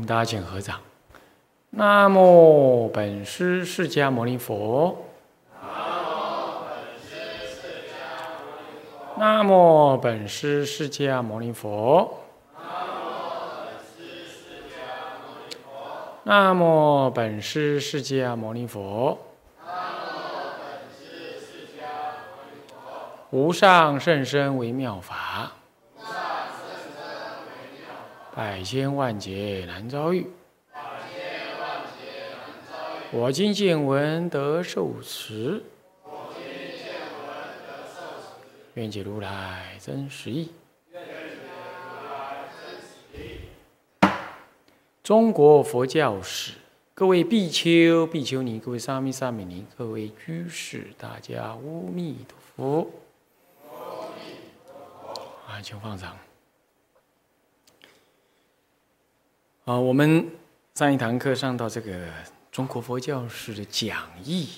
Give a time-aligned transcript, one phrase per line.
[0.00, 0.80] 好，我们大家请合掌。
[1.70, 5.04] 南无本师释迦牟尼佛。
[9.18, 12.18] 南无本师释迦牟尼佛。
[16.24, 19.18] 南无本师释迦牟尼佛。
[23.28, 25.52] 无上甚深微妙法。
[28.32, 30.24] 百千万劫难遭遇，
[33.10, 35.62] 我今见闻得受持，
[38.74, 40.52] 愿解如来真实义。
[45.02, 46.52] 中国佛教史，
[46.94, 51.58] 各位比丘、比丘尼，各位沙弥、沙弥尼，各位居士，大家阿
[51.92, 52.88] 弥陀佛。
[55.48, 56.16] 啊，请放掌。
[59.70, 60.28] 啊，我们
[60.74, 62.08] 上一堂课上到这个
[62.50, 64.48] 中国佛教史的讲义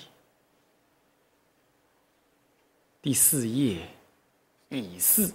[2.99, 3.77] 第四页
[4.69, 5.31] 乙四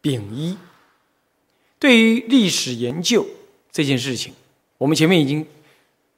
[0.00, 0.58] 丙一，
[1.78, 3.24] 对于历史研究
[3.70, 4.34] 这件事情，
[4.78, 5.46] 我们前面已经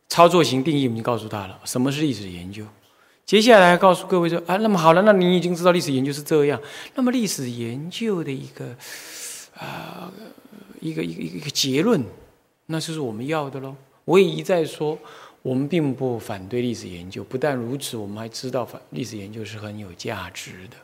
[0.09, 2.65] 操作型定义，我们告诉他了什么是历史研究。
[3.27, 6.59] 接下来告诉各位说啊，那么好了，那你已经知道历史研究是这样，
[6.95, 8.75] 那么历史研究的一个
[9.55, 10.11] 啊
[10.81, 12.03] 一个一个一个结论。
[12.73, 13.77] 那就是我们要的喽。
[14.07, 14.99] 我也一再说，
[15.43, 17.23] 我们并不反对历史研究。
[17.23, 20.77] 不但如此，我们还知道反历史研究是很有价值的。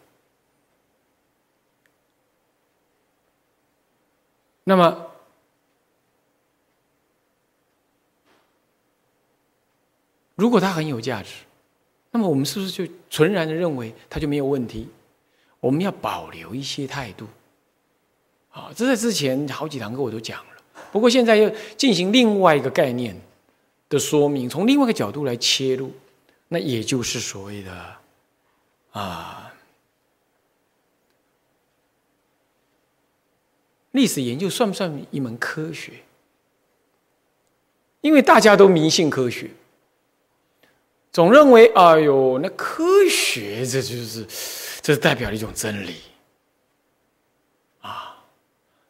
[4.64, 5.06] 那么，
[10.34, 11.30] 如果它很有价值，
[12.10, 14.88] 那么我们是不是就纯然的认为它就没有问题？
[15.58, 17.26] 我们要保留一些态度。
[18.50, 20.57] 啊，这在之前好几堂课我都讲了。
[20.90, 23.14] 不过现在又进行另外一个概念
[23.90, 25.92] 的说明，从另外一个角度来切入，
[26.48, 27.96] 那也就是所谓的
[28.92, 29.52] 啊，
[33.90, 35.92] 历史研究算不算一门科学？
[38.00, 39.50] 因为大家都迷信科学，
[41.12, 44.26] 总认为哎呦，那科学这就是
[44.80, 45.96] 这是代表了一种真理
[47.80, 48.24] 啊。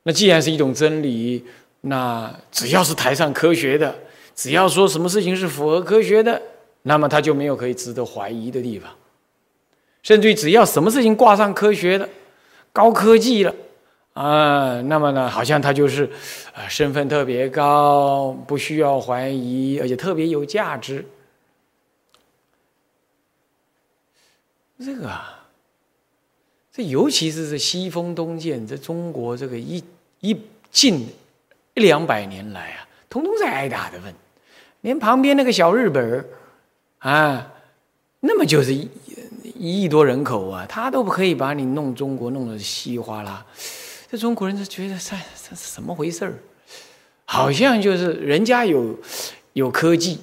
[0.02, 1.44] 那既然是一种真理。
[1.80, 3.94] 那只要是台上科学的，
[4.34, 6.42] 只要说什么事情是符合科学的，
[6.82, 8.90] 那么他就没有可以值得怀疑的地方。
[10.02, 12.08] 甚至于只要什么事情挂上科学的、
[12.72, 13.54] 高科技了
[14.14, 16.04] 啊，那么呢，好像他就是
[16.52, 21.04] 啊身份特别高，不需要怀疑，而且特别有价值。
[24.80, 25.46] 这个啊，
[26.72, 29.82] 这尤其是这西风东渐，这中国这个一
[30.20, 30.36] 一
[30.70, 31.06] 进。
[31.78, 34.12] 一两百年来啊，通通在挨打的问，
[34.80, 36.24] 连旁边那个小日本儿
[36.98, 37.52] 啊，
[38.18, 38.88] 那么就是一
[39.54, 43.46] 亿多人口啊，他都不可以把你弄中国弄得稀里哗啦。
[44.10, 45.16] 这中国人就觉得这
[45.48, 46.34] 这是什么回事儿？
[47.24, 48.98] 好像就是人家有
[49.52, 50.18] 有科技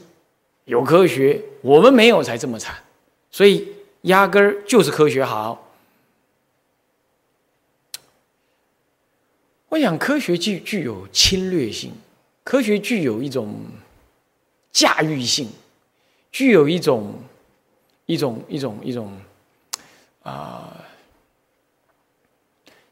[0.66, 2.75] 有科学，我们没有才这么惨，
[3.31, 3.66] 所以
[4.01, 5.65] 压根儿就是科学好。
[9.75, 11.91] 我想，科学具具有侵略性，
[12.45, 13.53] 科学具有一种
[14.72, 15.49] 驾驭性，
[16.31, 17.13] 具有一种
[18.05, 19.11] 一种一种一种
[20.23, 20.81] 啊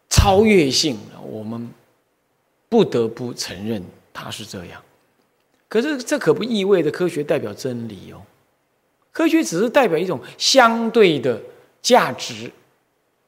[0.09, 0.99] 超越性。
[1.25, 1.69] 我们
[2.67, 3.81] 不得不承认
[4.11, 4.83] 它是这样。
[5.69, 8.21] 可是，这可不意味着科学代表真理哦。
[9.13, 11.41] 科学只是代表一种相对的
[11.81, 12.51] 价值、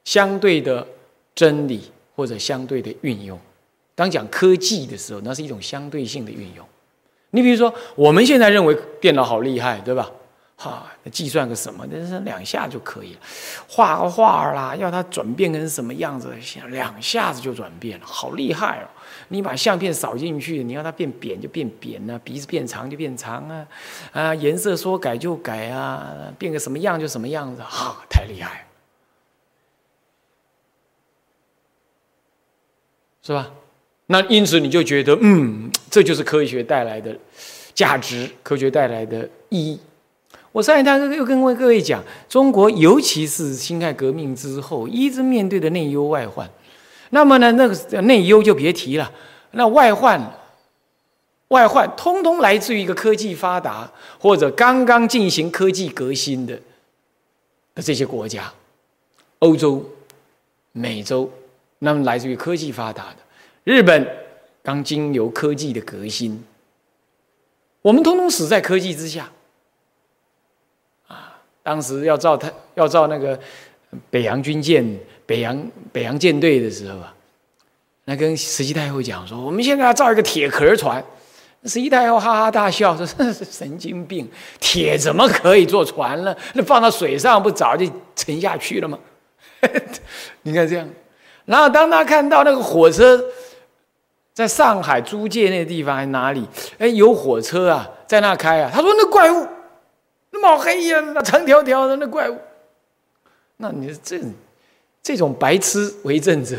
[0.04, 0.86] 相对的
[1.34, 3.40] 真理或者相对的运用。
[3.96, 6.64] 当讲科技的时候，那是一种相对性的运用。
[7.30, 10.08] 你比如说，我们现在认为电脑好厉害，对吧？
[10.58, 13.20] 哈，计算个什么，那是两下就可以了。
[13.68, 16.32] 画个画啦，要它转变成什么样子，
[16.68, 18.88] 两下子就转变了，好厉害哦！
[19.28, 23.66] 你把相片扫进去，你要它变扁就变扁啊，鼻子变长就变长啊，
[24.12, 28.66] 啊，颜色说改就改啊，变个什么样就什么样子，哈，太厉害，
[33.20, 33.50] 是吧？
[34.06, 37.16] 那因此你就觉得，嗯，这就是科学带来的
[37.74, 39.78] 价值，科学带来的意义。
[40.52, 46.48] 我上一堂课又跟各位讲，中国尤其是辛亥革命之后，一直面对的内忧外患。
[47.10, 49.12] 那么呢，那个内忧就别提了，
[49.50, 50.20] 那外患，
[51.48, 56.54] 外患通通来自于一个科技发达或者刚刚进行科技革新的
[57.74, 58.52] 的这些国家，
[59.40, 59.84] 欧洲、
[60.72, 61.30] 美洲，
[61.80, 63.16] 那么来自于科技发达的。
[63.66, 64.08] 日本
[64.62, 66.40] 刚经由科技的革新，
[67.82, 69.28] 我们通通死在科技之下。
[71.08, 73.36] 啊，当时要造太要造那个
[74.08, 74.86] 北洋军舰、
[75.26, 77.12] 北洋北洋舰队的时候啊，
[78.04, 81.04] 那跟慈禧太后讲说，我们现在要造一个铁壳船。
[81.64, 83.04] 慈禧太后哈哈大笑 说
[83.50, 84.30] ：“神经病，
[84.60, 86.32] 铁怎么可以做船呢？
[86.54, 87.84] 那放到水上不早就
[88.14, 88.96] 沉下去了吗？”
[90.42, 90.88] 你看这样，
[91.46, 93.20] 然后当他看到那个火车
[94.36, 96.46] 在上海租界那个地方还哪里？
[96.76, 98.70] 哎，有火车啊，在那开啊。
[98.70, 99.48] 他说：“那怪物，
[100.30, 102.38] 那么黑呀，那长条条的那怪物。”
[103.56, 104.20] 那你这
[105.02, 106.58] 这种白痴为政者，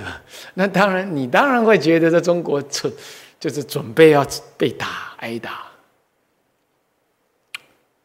[0.56, 2.92] 那当然你当然会觉得在中国蠢。
[3.40, 4.26] 就是准备要
[4.58, 5.68] 被打挨打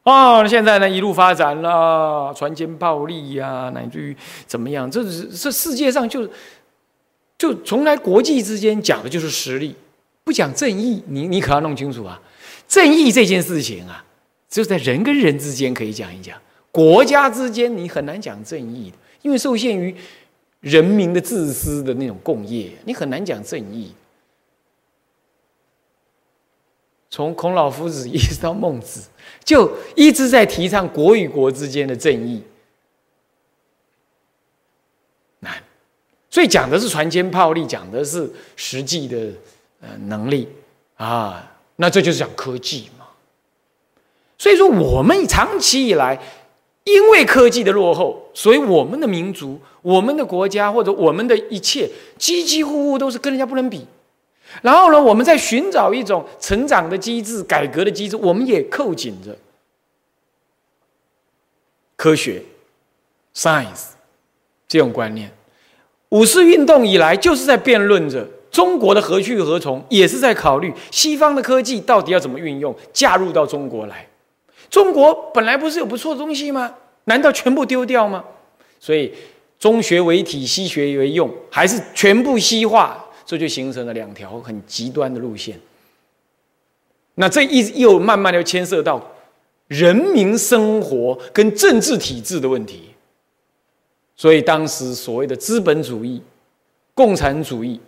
[0.03, 4.15] 哦，现在呢一路发展了，船坚炮利呀，乃至于
[4.47, 4.91] 怎么样？
[4.91, 6.29] 这是这世界上就
[7.43, 9.75] 就从来国际之间讲的就是实力，
[10.23, 11.03] 不讲正义。
[11.09, 12.23] 你你可要弄清楚啊，
[12.69, 14.05] 正义这件事情啊，
[14.49, 16.41] 只有在人跟人之间可以讲一讲，
[16.71, 19.93] 国家之间你很难讲正义的，因为受限于
[20.61, 23.93] 人民的自私的那种共业，你很难讲正义。
[27.11, 29.09] 从孔老夫子一直到孟子，
[29.43, 32.41] 就一直在提倡国与国之间的正义。
[35.41, 35.61] 难，
[36.33, 39.19] 所以讲的是船坚炮利，讲的是实际的
[39.83, 40.49] 呃能力
[40.97, 41.53] 啊。
[41.77, 43.07] 那这就是讲科技嘛。
[44.39, 46.19] 所以说，我们长期以来
[46.85, 51.87] 因为科技的落后，所以我们的民族、我们的国家或者我们的一切，
[52.17, 53.87] 几几乎乎都是跟人家不能比。
[54.63, 59.37] 然后呢，我们在寻找一种成长的机制、改革的机制，我们也扣紧着
[61.97, 62.43] 科学
[63.35, 63.89] （science）
[64.67, 65.31] 这种观念。
[66.13, 74.07] 五四运动以来，就是在辩论着中国的何去何从，也是在考虑西方的科技到底要怎么运用，加入到中国来。
[74.69, 76.75] 中国本来不是有不错的东西吗？
[77.05, 78.23] 难道全部丢掉吗？
[78.79, 79.11] 所以，
[79.59, 83.03] 中学为体，西学为用，还是全部西化？
[83.25, 85.59] 这就形成了两条很极端的路线。
[87.15, 89.15] 那这一又慢慢的牵涉到
[89.69, 92.91] 人民生活跟政治体制的问题。
[94.23, 96.23] 所以当时所谓的资本主义、
[96.95, 97.81] 共产主义，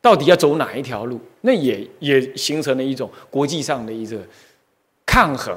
[0.00, 1.20] 到底要走哪一条路？
[1.42, 4.16] 那也也形成了一种国际上的一个
[5.04, 5.54] 抗衡。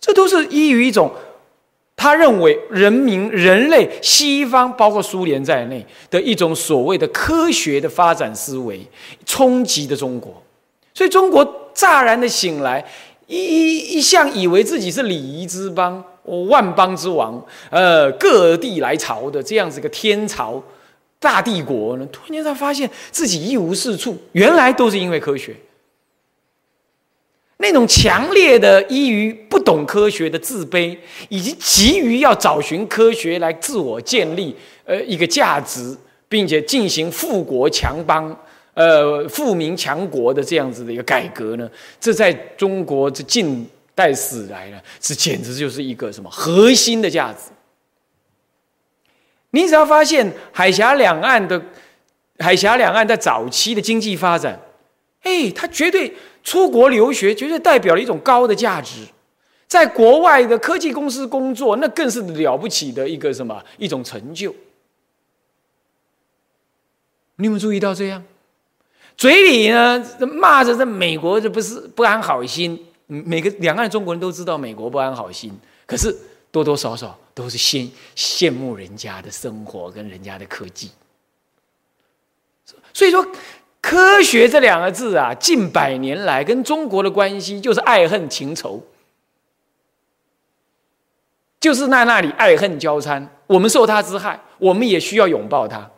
[0.00, 1.08] 这都是依于一种。
[1.94, 8.84] 他认为，人民、人类、西方，包括苏联在内的一种所谓的科学的发展思维，
[9.24, 10.42] 冲击的中国，
[10.92, 12.84] 所以中国乍然的醒来，
[13.28, 20.62] 一一向以为自己是礼仪之邦，万邦之王，呃，各地来朝的这样子一个天朝
[21.18, 25.56] 大帝国呢，突然间他发现自己一无是处，原来都是因为科学。
[27.62, 30.96] 那种强烈的依于不懂科学的自卑，
[31.28, 35.94] 以及急于要找寻科学来自我建立呃一个价值，
[36.26, 38.34] 并且进行富国强邦、
[38.72, 43.68] 呃富民强国的这样子的一个改革呢，这在中国这近
[44.00, 47.50] 代史来呢，这简直就是一个什么核心的价值。
[49.50, 51.60] 你只要发现海峡两岸的
[52.38, 54.58] 海峡两岸在早期的经济发展，
[55.22, 56.14] 哎，它绝对。
[56.42, 59.04] 出国留学绝对代表了一种高的价值，
[59.68, 64.50] 在国外的科技公司工作，那更是了不起的一个什么一种成就。
[67.36, 68.24] 你有没有注意到这样？
[69.18, 72.86] 嘴里呢骂着这美国，这不是不安好心。
[73.10, 75.52] 每个两岸中国人都知道美国不安好心，
[75.86, 76.16] 可是
[76.50, 80.90] 多多少少都是羡羡慕人家的生活跟人家的科技。
[82.92, 83.26] 所以说。
[83.82, 88.84] 科学这两个字啊，近百年来跟中国的关系就是爱恨情仇，
[91.58, 93.26] 就是在那里爱恨交参。
[93.46, 95.90] 我们受他之害，我们也需要拥抱他。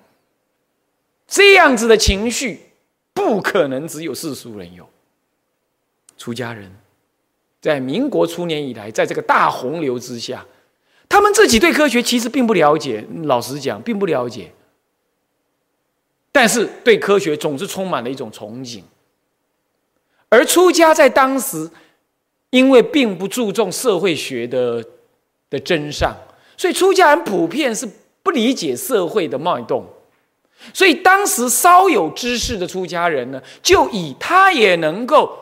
[1.26, 2.70] 这样子的情绪，
[3.12, 4.88] 不可能只有世俗人有。
[6.16, 6.72] 出家人，
[7.62, 10.44] 在民国初年以来，在这个大洪流之下，
[11.08, 13.06] 他们自己对科学其实并不了解。
[13.22, 14.52] 老实讲，并不了解。
[16.32, 18.82] 但是对科学总是充满了一种憧憬，
[20.28, 21.70] 而出家在当时，
[22.50, 24.82] 因为并不注重社会学的
[25.48, 26.12] 的真相，
[26.56, 27.88] 所以出家人普遍是
[28.22, 29.86] 不理解社会的脉动，
[30.72, 35.38] 所以当时稍有知识的出家人呢，就以他也能够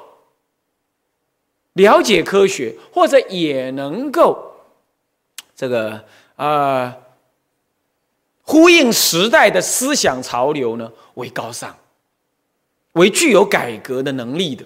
[1.75, 4.55] 了解科学，或者也能够
[5.55, 6.05] 这个
[6.37, 6.97] 啊。
[8.43, 11.77] 呼应时代的思想潮流呢，为高尚，
[12.95, 14.65] 为具有改革的能力的，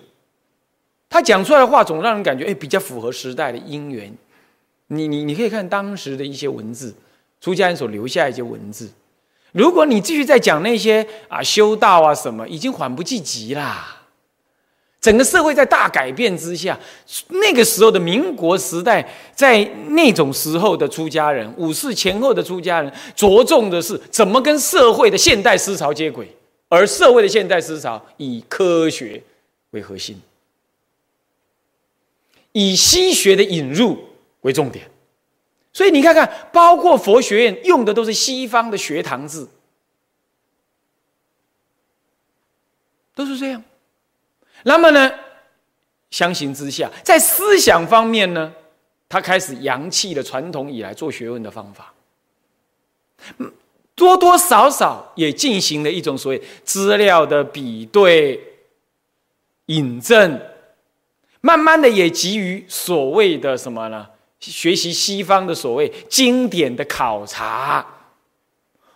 [1.10, 4.16] 他讲出来的话总让人感觉哎比较符合时代的因缘。
[4.86, 6.94] 你你你可以看当时的一些文字，
[7.42, 8.90] 出家人所留下一些文字。
[9.52, 14.03] 如果你继续再讲那些啊修道啊什么，已经缓不济急啦。
[15.04, 16.80] 整个社会在大改变之下，
[17.28, 26.34] 那个时候的民国时代，在那种时候的出家人，五四前后的出家人，着重的是怎么跟社会的现代思潮接轨，
[26.70, 29.22] 而社会的现代思潮以科学
[29.72, 30.18] 为核心，
[32.52, 33.98] 以西学的引入
[34.40, 34.90] 为重点。
[35.74, 39.50] 所以你看看，包括佛学院用的都是西方的学堂字，
[43.14, 43.62] 都是这样。
[44.64, 45.10] 那么呢，
[46.10, 48.52] 相形之下，在思想方面呢，
[49.08, 51.94] 他开始扬弃了传统以来做学问的方法，
[53.94, 58.40] 多多少少也进行了一种所谓资料的比对、
[59.66, 60.40] 引证，
[61.40, 64.08] 慢慢的也急于所谓的什么呢？
[64.40, 67.86] 学习西方的所谓经典的考察，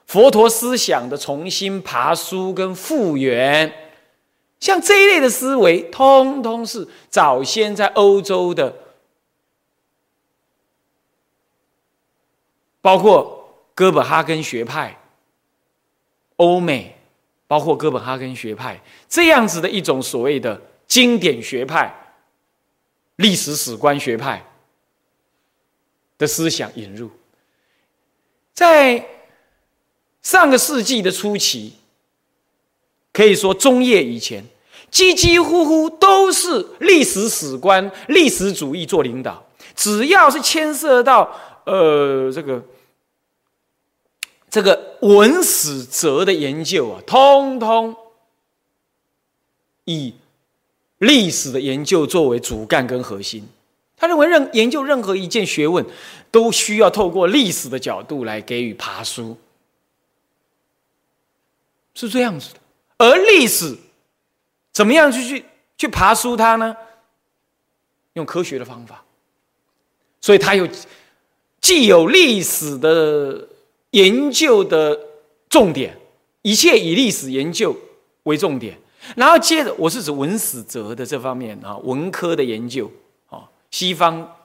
[0.06, 3.72] 佛陀思想的重新爬书跟复原，
[4.60, 8.74] 像这一类的思维，通通是早先在欧洲的，
[12.80, 15.00] 包括哥本哈根学派、
[16.36, 16.98] 欧美，
[17.46, 22.14] 包括哥本哈根学派这样子的一种所谓的经典学派、
[23.16, 24.44] 历史史观学派。
[26.18, 27.08] 的思想引入，
[28.52, 29.06] 在
[30.20, 31.74] 上个世纪的初期，
[33.12, 34.44] 可以说中叶以前，
[34.90, 39.44] 几几乎乎都是历史史观、历史主义做领导。
[39.74, 41.30] 只要是牵涉到
[41.64, 42.62] 呃这个
[44.50, 47.94] 这个文史哲的研究啊，通通
[49.84, 50.14] 以
[50.98, 53.48] 历史的研究作为主干跟核心。
[53.96, 55.84] 他认为，任研究任何一件学问，
[56.30, 59.36] 都需要透过历史的角度来给予爬书，
[61.94, 62.60] 是这样子的。
[62.98, 63.76] 而历史
[64.72, 65.44] 怎么样去去
[65.76, 66.76] 去爬书它呢？
[68.14, 69.04] 用科学的方法，
[70.20, 70.68] 所以它有
[71.60, 73.48] 既有历史的
[73.92, 74.98] 研究的
[75.48, 75.96] 重点，
[76.42, 77.76] 一切以历史研究
[78.24, 78.76] 为重点，
[79.14, 82.90] 然后接着我是指文史哲的这方面啊，文科的研究
[83.28, 83.48] 啊。
[83.70, 84.36] 西方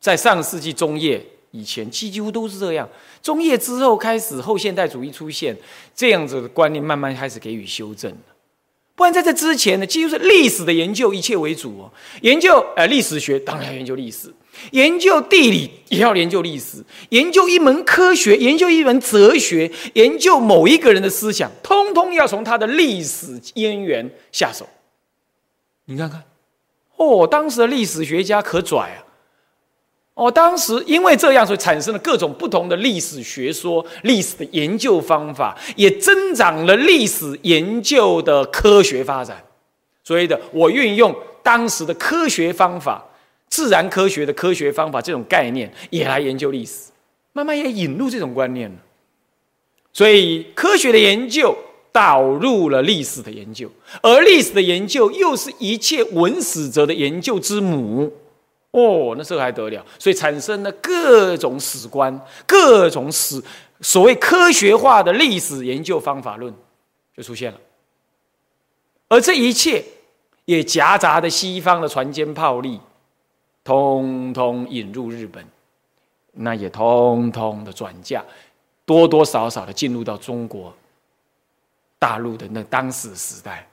[0.00, 2.88] 在上世纪中叶以前，几乎都是这样。
[3.22, 5.56] 中叶之后开始后现代主义出现，
[5.94, 8.12] 这样子的观念慢慢开始给予修正
[8.96, 11.90] 不然在这之前呢，几乎是历史的研究一切为主哦。
[12.22, 14.34] 研究呃历史学当然要研究历史，
[14.72, 24.68] 研究地理也要研究历史，研究一门科学，研究一门哲学，研究某一个人的思想，通通要从他的历史渊源下手。
[25.84, 26.24] 你看看。
[26.96, 28.98] 哦，当时的历史学家可拽啊！
[30.14, 39.44] 哦，当时因为这样，所以产生了各种不同的历史学说、历史的研究方法，也增长了历史研究的科学发展。
[40.02, 43.04] 所以的，我运用当时的科学方法、
[43.48, 46.90] 自然科学的科学方法这种概念，也来研究历史，
[47.32, 48.76] 慢慢也引入这种观念了。
[49.92, 51.56] 所以，科学的研究。
[51.94, 53.70] 导入了历史的研究，
[54.02, 58.12] 而历史的研究又是一切文史哲的研究之母。
[58.74, 59.84] 哦，那这还得了？
[59.98, 63.40] 所以产生了各种史观、各种史
[63.80, 66.52] 所谓科学化的历史研究方法论
[67.16, 67.58] 就出现了。
[69.08, 69.84] 而这一切
[70.44, 72.80] 也夹杂的西方的船坚炮利，
[73.62, 75.46] 通通引入日本，
[76.32, 78.24] 那也通通的转嫁，
[78.84, 80.74] 多多少少的进入到中国。
[81.96, 83.66] 大陆的那当时时代，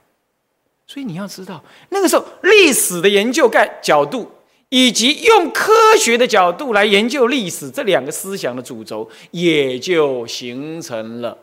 [0.87, 4.31] 所以你要知道，那个时候历史的研究概角度，
[4.71, 11.37] 以及用科学的角度来研究历史这两个思想的主轴，也就形成了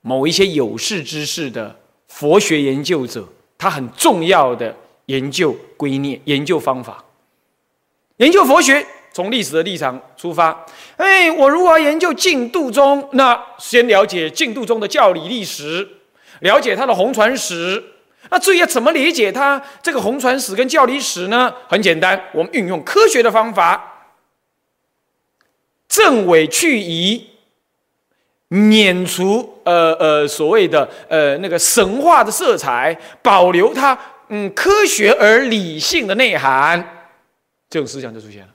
[0.00, 1.78] 某一些有识之士的
[2.08, 4.74] 佛学研究者，他很重要的
[5.06, 7.04] 研究观念、研究方法，
[8.16, 8.84] 研究佛学。
[9.12, 10.64] 从历史的立场出发，
[10.96, 13.08] 哎，我如何研究净度宗？
[13.14, 15.88] 那先了解净度宗的教理历史，
[16.42, 17.82] 了解他的红传史。
[18.30, 21.52] 那至于要怎么理解它这个红传史跟教理史呢？
[21.68, 24.08] 很简单，我们运用科学的方法，
[25.88, 27.26] 正伪去疑，
[28.48, 37.08] 免除呃呃所谓的呃那个神话的色彩，保留它嗯科学而理性的内涵，
[37.68, 38.48] 这种思想就出现了。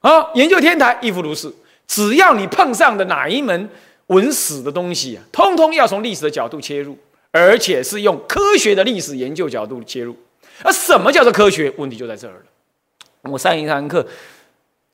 [0.00, 1.54] 啊，研究天台亦复如是。
[1.86, 3.68] 只要你碰上的哪一门
[4.08, 6.96] 文史的东西啊，通通要从历史的角度切入，
[7.30, 10.16] 而且是用科学的历史研究角度切入。
[10.62, 11.72] 而什么叫做科学？
[11.76, 13.30] 问题就在这儿了。
[13.30, 14.06] 我上一堂课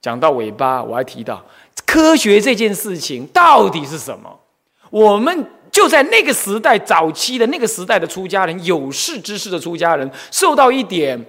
[0.00, 1.45] 讲到尾巴，我还提到
[1.87, 4.38] 科学这件事情到底是什么？
[4.91, 11.23] 我们就在那个时代早期的那个时代的出家人，有识之士的出家人，受到一点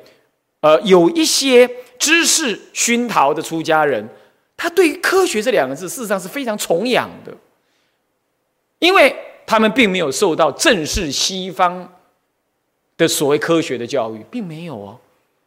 [0.62, 4.08] 呃有一些知识熏陶的出家人，
[4.56, 7.34] 他对于科学这两个字，事实上是非常崇仰的，
[8.80, 11.88] 因为他们并没有受到正式西方
[12.98, 14.98] 的所谓科学的教育，并没有哦，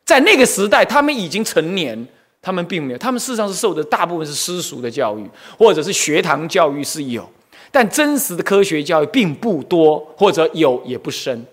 [0.04, 2.06] 在那个时代，他们已经成年，
[2.40, 7.28] 他们并没有，他们事实上是受的大部分是私塾的教育，或者是学堂教育是有。
[7.70, 11.46] 但真实的科学教育并不多，或者有也不深，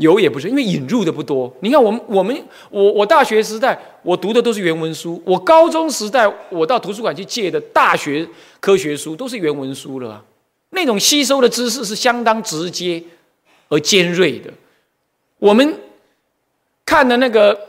[0.00, 1.52] 有也不是，因为引入的不多。
[1.60, 2.36] 你看，我们我们
[2.70, 8.26] 我我大学时代我读的都是原文书，我高中时代我到图书馆去借的大学
[8.58, 10.24] 科学书都是原文书了，
[10.70, 13.00] 那种吸收的知识是相当直接
[13.68, 14.50] 而尖锐的。
[15.38, 15.78] 我们
[16.84, 17.68] 看的那个。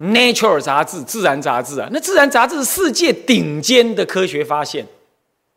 [0.00, 4.84] Nature 杂志，自然杂志啊，那自然杂志是世界顶尖的科学发现，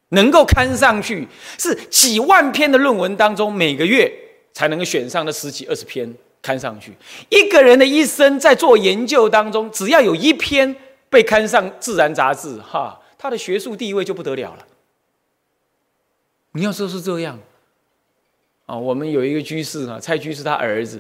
[0.10, 4.10] 能够刊上去，是几万篇的论文当中，每个月
[4.58, 6.92] 才能够选上那十几二十篇刊上去。
[7.30, 10.76] 一个人的一生在做研究当中，只要有一篇
[11.12, 14.66] 被刊上自然杂志，哈，他的学术地位就不得了了。
[16.54, 17.38] 你要说是这样
[18.66, 21.00] 啊，我们有一个居士啊，蔡居士他儿子，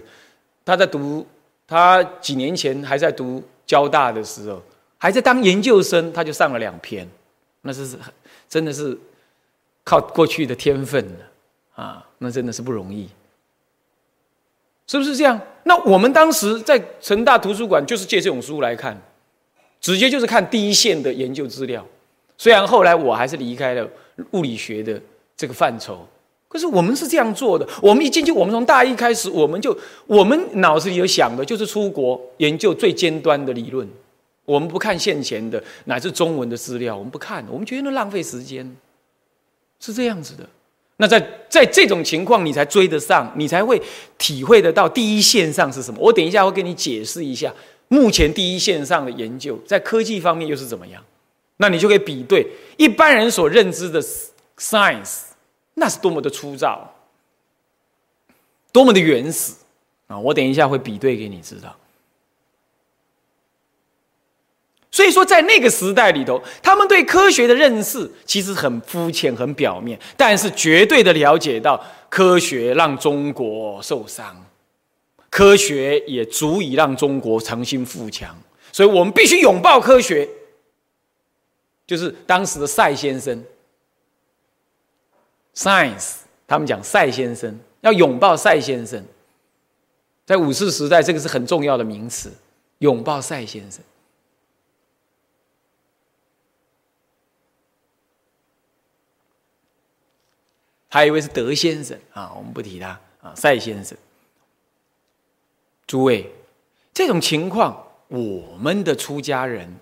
[0.63, 1.25] 他在读。
[1.69, 4.63] 他几年前还在读交大的时候，
[4.97, 7.05] 还在当研究生，他就上了两篇，
[7.63, 7.97] 那是是
[8.47, 8.97] 真的是
[9.83, 11.25] 靠过去的天分了
[11.75, 13.09] 啊，那真的是不容易，
[14.87, 15.39] 是不是这样？
[15.63, 18.99] 那我们当时在成大图书馆就是借这种书来看，
[19.79, 21.85] 直接就是看第一线的研究资料。
[22.37, 23.87] 虽然后来我还是离开了
[24.31, 24.99] 物理学的
[25.35, 26.07] 这个范畴。
[26.49, 33.85] 可是我们是这样做的，我们一进去，我们从大一开始，我们就我们脑子里有想的就是出国研究最尖端的理论，
[34.45, 38.73] 我们不看现前的乃至中文的资料，我们不看，我们觉得那浪费时间，
[39.81, 40.47] 是这样子的。
[40.97, 43.81] 那在在这种情况，你才追得上，你才会
[44.17, 45.99] 体会得到第一线上是什么。
[46.01, 47.53] 我等一下会跟你解释一下，
[47.87, 51.03] 目前第一线上的研究在科技方面又是怎么样，
[51.57, 52.45] 那你就可以比对
[52.77, 54.01] 一般人所认知的
[54.57, 55.21] science。
[55.79, 56.91] 那是多么的粗糙，
[58.71, 59.53] 多么的原始
[60.07, 60.17] 啊！
[60.17, 61.77] 我等一下会比对给你知道。
[64.97, 71.79] 所以说，在那个时代里头，他们对科学的认识其实很肤浅、很表面，但是绝对的了解到
[72.09, 74.43] 科学让中国受伤，
[75.29, 78.35] 科学也足以让中国重新富强。
[78.71, 80.27] 所以我们必须拥抱科学，
[81.85, 83.43] 就是当时的赛先生。
[85.53, 86.15] Science，
[86.47, 89.05] 他们讲赛先生要拥抱赛先生，
[90.25, 92.33] 在五四时代，这个是很重要的名词，
[92.79, 93.79] 拥抱赛先生。
[100.89, 103.97] 还有一位是德先生啊，我们不提他啊，赛先生。
[105.85, 106.31] 诸位，
[106.93, 109.73] 这种情况，我们的出家人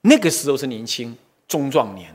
[0.00, 1.16] 那个时候是年轻
[1.48, 2.14] 中壮年。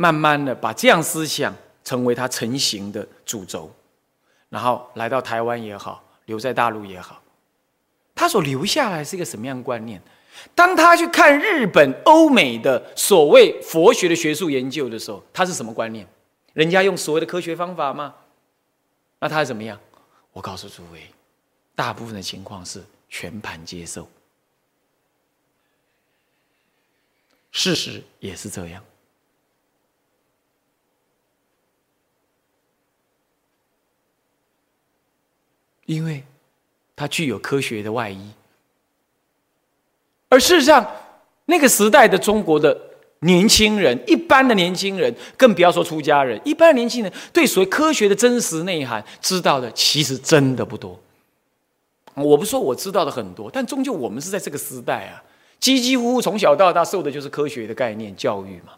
[0.00, 3.68] 慢慢的把这样思想成为他成型的主轴，
[4.48, 7.20] 然后来到台湾也好，留在大陆也好，
[8.14, 10.00] 他所留下来是一个什么样的观念？
[10.54, 16.06] 当他去看日本、欧美的所谓佛学的学术研究的时候，他是什么观念？
[16.52, 18.14] 人家用所谓的科学方法吗？
[19.20, 19.78] 那他怎么样？
[20.32, 21.02] 我告诉诸位，
[21.74, 24.08] 大部分的情况是全盘接受，
[27.50, 28.84] 事实也是这样。
[35.86, 36.22] 因为，
[36.94, 38.32] 它具有科学的外衣，
[40.28, 40.86] 而事实上，
[41.46, 42.76] 那个时代的中国的
[43.20, 50.98] 年轻人，一般的年轻人，更不要说出家人，一般的年轻人对所谓科学的真实内涵知道的，其实真的不多。
[52.14, 55.22] 我不说我知道的很多，但终究我们是在这个时代啊，
[55.58, 58.72] 几几乎乎从小到大受的就是科学的概念教育嘛，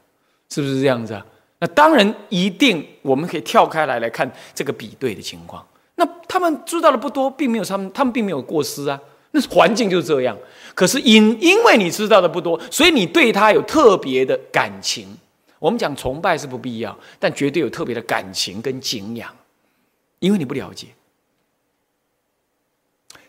[0.50, 1.24] 是不是这样子啊？
[1.58, 5.66] 那当然，一定我们可以跳开来来看这个比对的情况。
[5.96, 8.98] 那他们知道的不多，并没有他们，他们并没有过失啊。
[9.32, 10.36] 那环境就是这样。
[10.74, 15.06] 可是因因为你知道的不多，所以你对他有特别的感情。
[15.58, 19.30] 我们讲崇拜是不必要，但绝对有特别的感情跟敬仰，
[20.20, 20.86] 因为你不了解。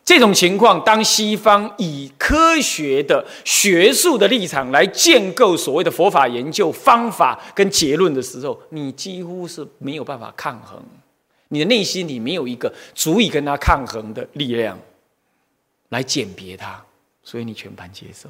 [0.06, 10.82] 这种情况，当西方以科学的学术的立场来建构所谓的佛法研究方法跟结论的时候，你几乎是没有办法抗衡，
[11.50, 14.78] 你的内心里没有一个足以跟他抗衡的力量
[15.92, 16.84] 来鉴别他，
[17.24, 18.30] 所以你全盘接受。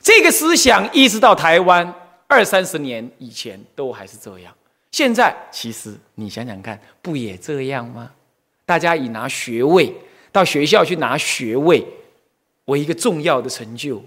[0.00, 1.92] 这个思想一直到台湾
[2.26, 4.54] 二三十年以前都还是这样。
[4.92, 8.10] 现在其实你想想看，不也这样吗？
[8.64, 9.94] 大家以拿学位
[10.32, 11.86] 到学校去拿学位
[12.66, 14.02] 为一个重要的成就。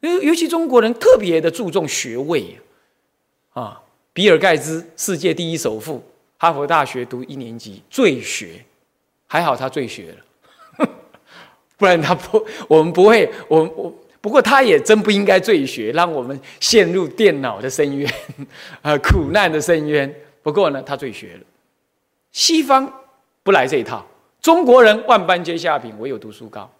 [0.00, 2.58] 尤尤其中国人特别的注重学位
[3.52, 3.80] 啊。
[4.12, 6.00] 比尔盖茨世界第一首富，
[6.38, 8.64] 哈佛大学读一年级最学，
[9.26, 10.88] 还好他最学了，
[11.76, 13.92] 不然他不，我们不会，我我。
[14.20, 18.10] 不过他也真不应该罪学，让我们陷入电脑的深渊，
[18.80, 20.10] 呃，苦难的深渊。
[20.42, 21.40] 不过呢，他罪学了。
[22.32, 22.90] 西方
[23.42, 24.02] 不来这一套，
[24.40, 26.70] 中国人万般皆下品，唯有读书高。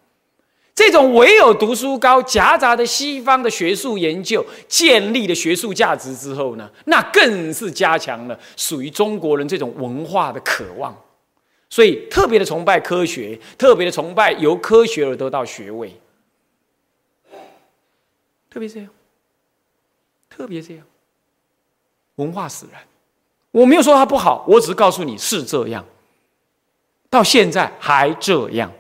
[0.74, 10.98] 这种唯有读书高夹杂的西方的学术研究建立的学术价值之后呢，那更是加强了属于中国人这种文化的渴望。
[11.68, 16.00] 所以特别的崇拜科学，特别的崇拜由科学而得到学位。
[18.48, 18.88] 特别这样，
[20.31, 20.87] 特别这样，
[22.16, 22.81] 文化使然。
[23.50, 25.85] 我没有说它不好，我只是告诉你是这样。
[27.11, 28.72] 到现在还这样。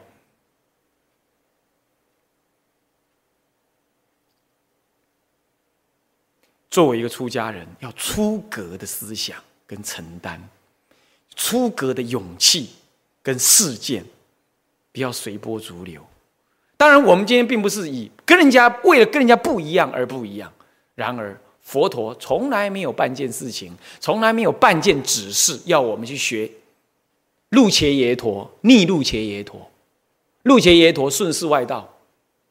[6.70, 10.40] 作为一个出家人，要出格的思想跟承担，
[11.36, 12.70] 出格的勇气
[13.22, 14.04] 跟事件，
[14.92, 16.00] 不要随波逐流。
[16.76, 20.52] 当然，我们今天并不是以跟人家为了跟人家不一样而不一样。
[20.94, 26.50] 然而，佛陀从来没有半件事情，从来没有半件指示要我们去学
[27.50, 29.70] 路伽耶陀、逆路伽耶陀、
[30.42, 31.96] 路伽耶陀顺势外道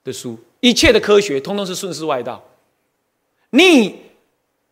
[0.03, 0.37] 的书。
[0.61, 2.43] 一切的科学通通是顺势外道，
[3.51, 3.99] 逆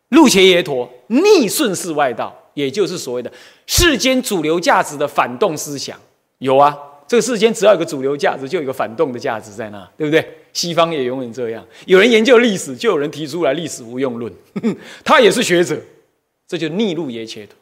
[0.08, 3.32] 路伽耶陀逆顺势外道，也就是所谓的
[3.66, 5.98] 世间主流价值的反动思想。
[6.38, 6.76] 有啊。
[7.08, 10.26] 这个世间只要有个主流价值，就有一个反动的价值在那，对不对？
[10.54, 11.62] 西方也永远这样。
[11.84, 14.32] 有人研究历史，就有人提出来历史无用论，
[15.04, 15.78] 他也是学者，
[16.48, 17.54] 这就逆路耶切陀，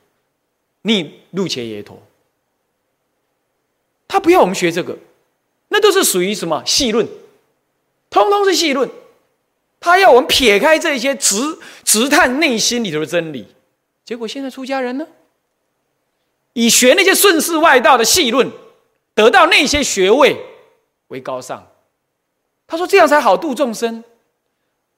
[0.82, 2.00] 逆路切耶陀。
[4.06, 4.96] 他不要我们学这个，
[5.68, 7.08] 那都是属于什么细论，
[8.08, 8.88] 通通是细论。
[9.80, 13.48] 他要我们撇开这些直直探内心里头的真理。
[14.10, 15.06] 结果现在出家人呢，
[16.54, 18.50] 以学那些顺势外道的细论。
[19.14, 20.36] 得到那些学位
[21.08, 21.64] 为高尚，
[22.66, 24.02] 他说这样才好度众生，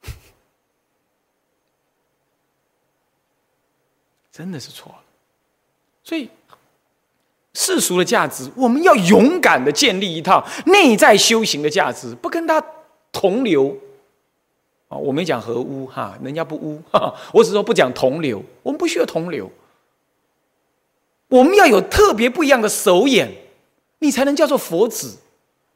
[4.33, 5.05] 真的是错了。
[6.03, 6.31] 所以
[7.53, 12.65] 世俗的价值，我们要勇敢的建立一套内在修行的价值，不跟他
[13.13, 13.77] 同流
[14.93, 14.97] 啊！
[14.97, 19.51] 我没讲合污哈，人家不污，哈哈我只说不讲同流，我们不需要同流，
[21.29, 23.39] 我们要有特别不一样的手眼。
[24.01, 25.19] 你才能叫做佛子，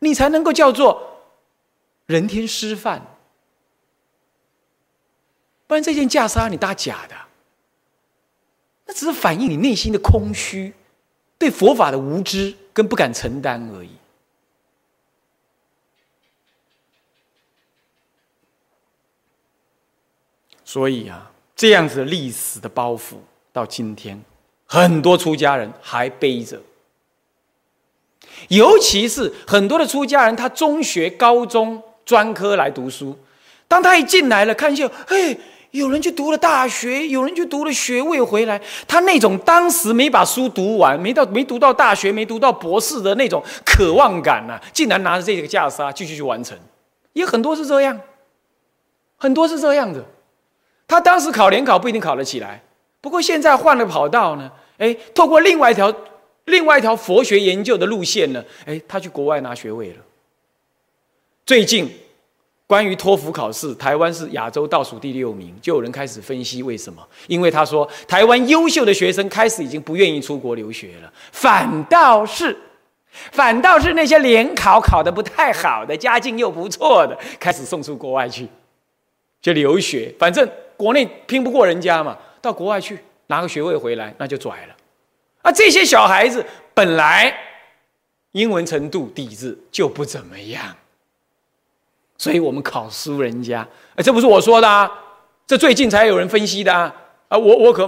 [0.00, 1.22] 你才能够叫做
[2.06, 3.06] 人天师范，
[5.68, 7.14] 不然这件袈裟你搭假的，
[8.84, 10.74] 那只是反映你内心的空虚，
[11.38, 13.90] 对佛法的无知跟不敢承担而已。
[20.66, 23.14] 所以啊，这样子历史的包袱
[23.52, 24.20] 到今天，
[24.66, 26.60] 很多出家人还背着。
[28.48, 33.16] 尤其是很多的出家人，他中学、高中、专科来读书，
[33.68, 35.38] 当他一进来了，看见，嘿，
[35.70, 46.58] 有人去读了大学，有人去读了学位回来，他那种当时没把书读完，没到没读到大学，没读到博士的那种渴望感呢，竟然拿着这个袈裟继续去完成，
[47.12, 48.00] 也很多是这样，
[49.16, 50.04] 很多是这样的。
[50.88, 52.62] 他当时考联考不一定考得起来，
[53.00, 55.94] 不过现在换了跑道呢，哎，透过另外一条。
[56.46, 58.40] 另外一条佛学研究的路线呢？
[58.66, 59.96] 哎，他去国外拿学位了。
[61.44, 61.92] 最近
[62.68, 67.04] 关于托福考试，台湾是亚洲倒数第六名，就有人开始分析为什么？
[67.26, 72.56] 因为他说，台湾优秀的学生开始已经不愿意出国留学了，反倒是，
[73.32, 78.46] 反倒是那些联考考得不太好的、家境又不错的，开始送出国外去，
[79.42, 80.14] 就留学。
[80.16, 84.76] 反正国内拼不过人家嘛，到国外去拿个学位回来，那就拽了。
[85.42, 87.34] 啊，这些小孩子本来
[88.32, 90.76] 英文程度底子就不怎么样，
[92.18, 93.66] 所以我们考输人家。
[93.94, 94.90] 哎，这不是我说的啊，
[95.46, 96.94] 这最近才有人分析的啊。
[97.28, 97.86] 啊，我我可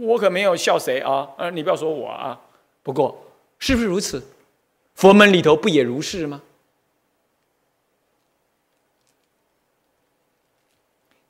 [0.00, 1.28] 我可没有笑谁啊。
[1.36, 2.38] 呃，你不要说我啊。
[2.82, 3.22] 不过
[3.58, 4.22] 是不是如此？
[4.94, 6.40] 佛门里头不也如是吗？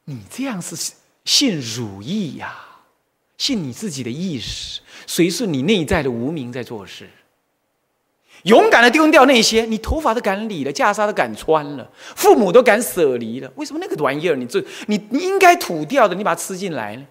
[0.09, 0.75] 你这样是
[1.27, 2.57] 信汝意呀，
[3.37, 7.11] 信你自己的意识，随顺你内在的无名在做事。
[8.45, 17.07] 勇敢的丢掉那些，你头发都敢理了，袈裟都敢穿了，父母都敢舍离了，为什么那个玩意儿你这你你应该吐掉的，你把它吃进来呢？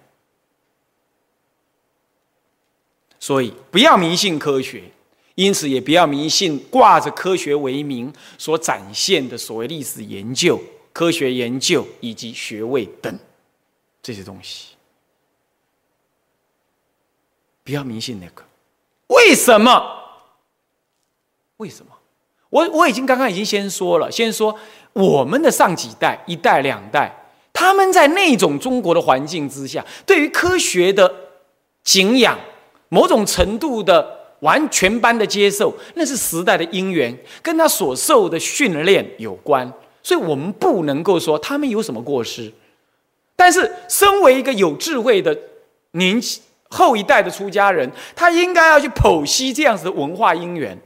[3.20, 4.82] 所以不要迷信科学，
[5.36, 10.60] 因此也不要迷信挂着科学为名所展现的所谓历史研究、
[10.98, 13.16] 科学研究以及学位等
[14.02, 14.74] 这些东西。
[17.62, 18.42] 不要迷信那个，
[19.06, 19.80] 为什么？
[21.58, 21.92] 为什么？
[22.50, 24.58] 我我已经刚刚已经先说了，先说
[24.92, 27.14] 我们的上几代、一代、两代，
[27.52, 31.14] 他们在那种中国的环境之下，对于科学的
[31.84, 32.36] 敬仰，
[32.88, 39.72] 某种程度的完全般的接受，那是时代的因缘，跟他所受的训练有关。
[40.08, 42.50] 所以我们不能够说他们有什么过失。
[43.36, 45.38] 但是，身为一个有智慧的
[45.90, 46.18] 年
[46.70, 50.78] 后一代的出家人，他应该要去剖析这样子的文化因缘。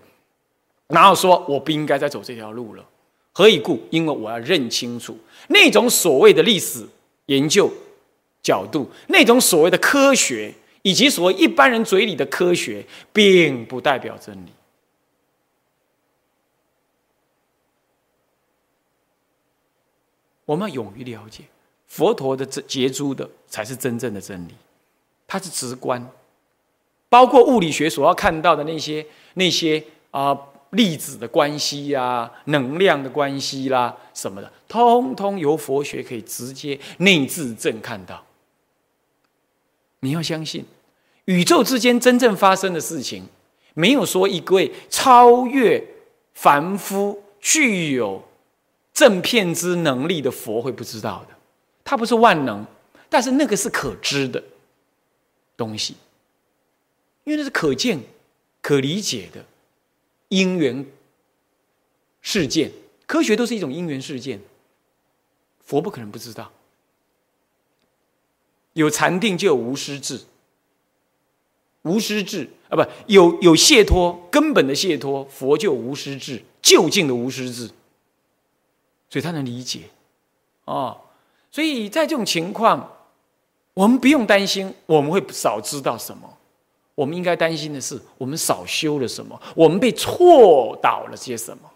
[0.89, 2.85] 然后说，我不应该再走这条路了。
[3.31, 3.81] 何以故？
[3.91, 6.85] 因为我要认清楚那种所谓的历史
[7.27, 7.73] 研究
[8.43, 14.51] 角度，那种所谓的科学，以及所谓一般人嘴里的科学，并不代表真理。
[20.45, 21.45] 我们要勇于了解
[21.87, 24.55] 佛陀的这杰出的才是真正的真理，
[25.27, 26.07] 它是直观，
[27.09, 30.39] 包括物理学所要看到的那些那些啊。
[30.73, 38.25] 粒子的关系呀，能量的关系啦，什么的，通通由佛学可以直接内自证看到。
[40.01, 40.65] 你要相信，
[41.27, 43.27] 宇宙之间真正发生的事情，
[43.75, 45.87] 没有说一位超越
[46.33, 48.25] 凡夫、具有
[48.93, 51.37] 正片之能力的佛会不知道的。
[51.85, 52.65] 他不是万能，
[53.09, 54.43] 但是那个是可知的
[55.57, 55.97] 东西，
[57.25, 58.01] 因为那是可见、
[58.61, 59.45] 可理解的。
[60.29, 60.87] 因缘
[62.23, 62.73] 事件，
[63.07, 64.41] 科学都是一种因缘事件。
[65.61, 66.51] 佛不可能不知道，
[68.73, 70.23] 有禅定就有无师智，
[71.83, 77.71] 无师智啊，不有有解脱根本的解脱，佛就无师智，究竟的无师智，
[79.13, 79.81] 所以他能理解
[80.65, 80.97] 哦。
[81.51, 82.91] 所以在这种情况，
[83.75, 86.23] 我们不用担心我们会少知道什么。
[86.95, 89.39] 我们应该担心的是，我们少修了什么？
[89.55, 91.69] 我们被错导了些什么？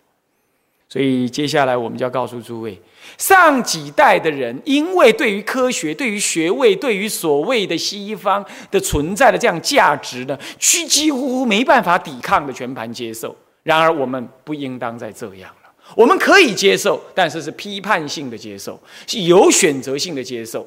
[0.88, 2.80] 所以接下来我们就要告诉诸位：
[3.18, 13.36] 上几代的人，因为对于科学、对于学位、对于所谓的西方的存在的这样价值呢，几几乎乎没办法抵抗的全盘接受。
[13.62, 15.65] 然而，我们不应当再这样了。
[15.94, 20.66] 我们可以接受，但是是批判性的接受，是有选择性的接受。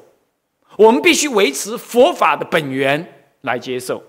[0.76, 4.02] 我们必须维持佛法的本源来接受。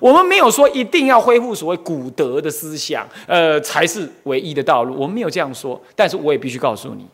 [0.00, 4.94] 我们没有说一定要恢复所谓古德的思想，呃，才是唯一的道路。
[4.94, 7.06] 我们没有这样说，但是我也必须告诉你，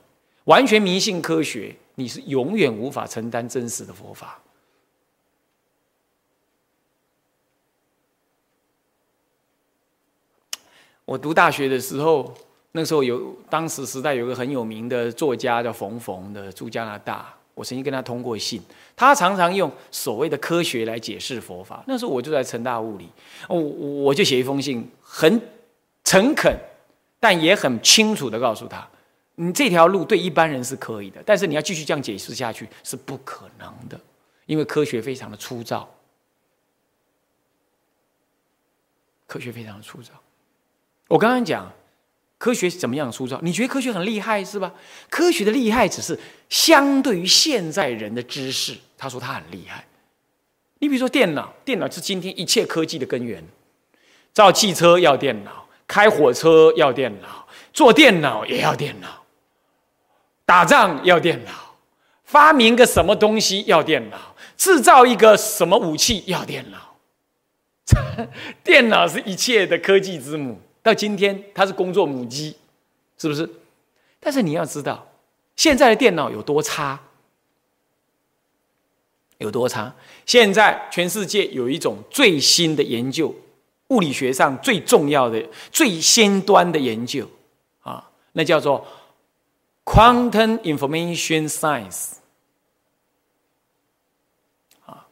[0.44, 4.40] 完全迷信科学，你是永远无法承担真实的佛法。
[11.04, 12.34] 我读大学的时候，
[12.76, 17.32] 那时候有当时时代有个很有名的作家叫冯冯的，住加拿大。
[17.54, 18.60] 我曾经跟他通过信，
[18.96, 21.84] 他常常用所谓的科学来解释佛法。
[21.86, 23.08] 那时候我就在成大物理，
[23.48, 25.40] 我我就写一封信，很
[26.02, 26.52] 诚恳，
[27.20, 28.84] 但也很清楚的告诉他，
[29.36, 33.96] 你这条路对一般人是可以的，但是你要继续这样解释下去是不可能的，
[34.46, 35.88] 因为科学非常的粗糙，
[39.28, 40.12] 科学非常的粗糙。
[41.06, 41.70] 我刚刚讲。
[42.44, 43.40] 科学怎么样塑造？
[43.40, 44.70] 你觉得科学很厉害是吧？
[45.08, 46.18] 科学的厉害只是
[46.50, 49.82] 相对于现在人的知识，他说他很厉害。
[50.80, 53.42] 你比如说电脑，电脑是今天一切科技的根源。
[54.34, 59.24] 造汽车要电脑，开火车要电脑，做电脑也要电脑，
[60.44, 61.50] 打仗要电脑，
[62.24, 66.96] 发明个什么东西要电脑，制造一个什么武器要电脑。
[68.62, 70.60] 电脑是一切的科技之母。
[70.84, 72.54] 到今天，它是工作母鸡，
[73.16, 73.48] 是不是？
[74.20, 75.10] 但是你要知道，
[75.56, 77.00] 现在的电脑有多差，
[79.38, 79.94] 有多差。
[80.26, 83.34] 现在全世界有一种最新的研究，
[83.88, 85.42] 物理学上最重要的、
[85.72, 87.26] 最先端的研究
[87.80, 88.86] 啊，那叫做
[89.86, 92.16] quantum information science，
[94.84, 95.06] 啊，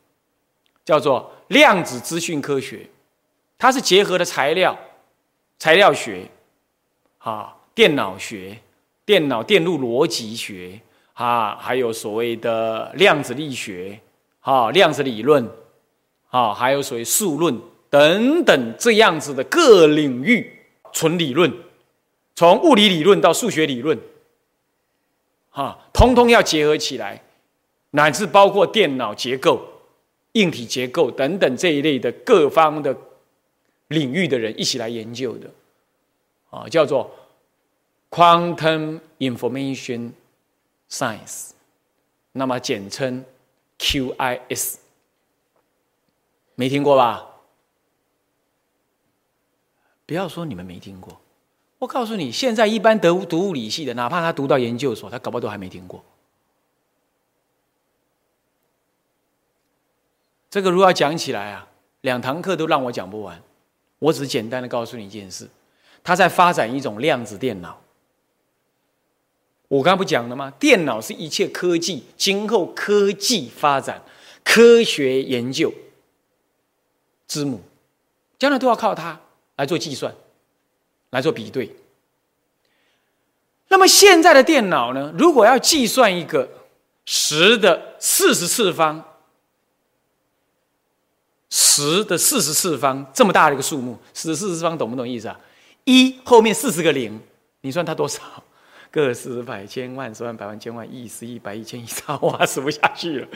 [0.84, 2.90] 叫做量子资讯科学，
[3.56, 4.78] 它是结合的材料。
[5.62, 6.28] 材料学，
[7.18, 8.58] 啊，电脑学，
[9.04, 10.80] 电脑电路逻辑学，
[11.12, 14.00] 啊，还有所谓的量子力学，
[14.40, 15.48] 啊，量子理论，
[16.30, 17.56] 啊，还有所谓数论
[17.88, 20.52] 等等这样子的各领域
[20.92, 21.48] 纯理论，
[22.34, 23.96] 从物理理论到数学理论，
[25.50, 27.22] 啊，通通要结合起来，
[27.92, 29.62] 乃至包括电脑结构。
[30.32, 32.96] 硬体结构等等这一类的各方的
[33.92, 35.50] 领域的人一起来研究的，
[36.50, 37.14] 啊，叫做
[38.10, 40.12] Quantum Information
[40.90, 41.50] Science，
[42.32, 43.24] 那么简称
[43.78, 44.76] QIS，
[46.56, 47.28] 没听过吧？
[50.04, 51.20] 不要说你们没听过，
[51.78, 56.04] 我告诉你，现在一般读读物理系的，哪怕他读到研究所，他搞不好都还没听过。
[60.50, 61.68] 这个如果要讲起来啊，
[62.02, 63.42] 两堂课都让我讲不完。
[64.02, 65.48] 我只是简单的告诉你一件事：
[66.02, 67.80] 他在发展一种量子电脑。
[69.68, 70.52] 我刚刚不讲了吗？
[70.58, 74.02] 电脑是一切科技今后科技发展、
[74.42, 75.72] 科学研究
[77.28, 77.60] 之母，
[78.40, 79.20] 将来都要靠它
[79.54, 80.12] 来做计算、
[81.10, 81.76] 来做比对。
[83.68, 85.14] 那么现在的电脑呢？
[85.16, 86.48] 如果要计算一个
[87.04, 89.10] 十的四十次方。
[91.74, 95.40] 十的四十次方这么大的一个数目，十的四十次方懂不懂意思啊？
[95.84, 97.18] 一后面四十个零，
[97.62, 98.20] 你算它多少？
[98.90, 103.28] 个十百千万十万百万千万亿十亿百亿千亿兆，哇，数不下去了。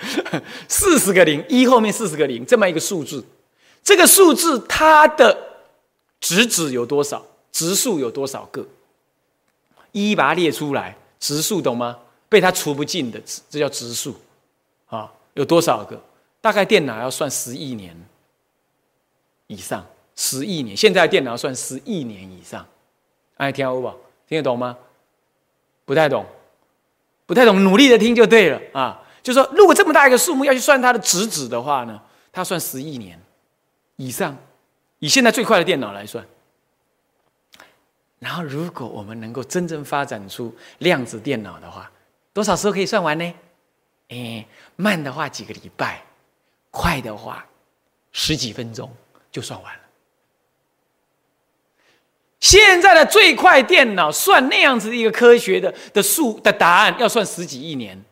[0.68, 3.24] 四十个零，一后面四十个零，这么一个数字，
[3.82, 5.34] 这个数字它的
[6.20, 7.24] 值子有多少？
[7.52, 8.66] 值数有多少个？
[9.92, 11.96] 一把它列出来，值数懂吗？
[12.28, 13.18] 被它除不尽的，
[13.48, 14.14] 这叫值数
[14.88, 15.98] 啊，有多少个？
[16.42, 17.96] 大概电脑要算十亿年
[19.46, 20.76] 以上，十亿年。
[20.76, 22.66] 现在电脑算十亿年以上，
[23.36, 23.88] 爱，听懂不？
[24.28, 24.76] 听得懂吗？
[25.84, 26.26] 不太懂，
[27.26, 29.02] 不太懂，努力的听就对了啊。
[29.22, 32.00] 就说，如果这么大一个数目要去算它的值子的话呢，
[32.32, 33.20] 它算十亿年
[33.96, 34.36] 以上，
[34.98, 36.24] 以现在最快的电脑来算。
[38.18, 41.90] 然后，如果我们能够真正发展出量子电脑的话，
[42.32, 43.34] 多少时候可以算完呢？
[44.08, 46.02] 哎，慢的话几个礼拜。
[46.70, 47.44] 快的话，
[48.12, 48.90] 十几分钟
[49.36, 49.80] 就算完了。
[52.40, 58.02] 现在的最快电脑算那样子一个科学的的数的答案，要算十几亿年。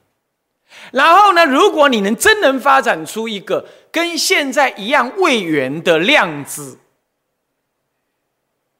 [0.93, 6.79] 然后呢，如果你能真能发展出一个跟现在一样位元的量子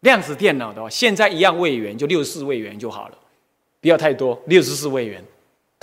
[0.01, 3.17] 量子电脑的话，现在一样位元就六十四位元就好了，
[3.81, 5.25] 不要太多，六十四位元，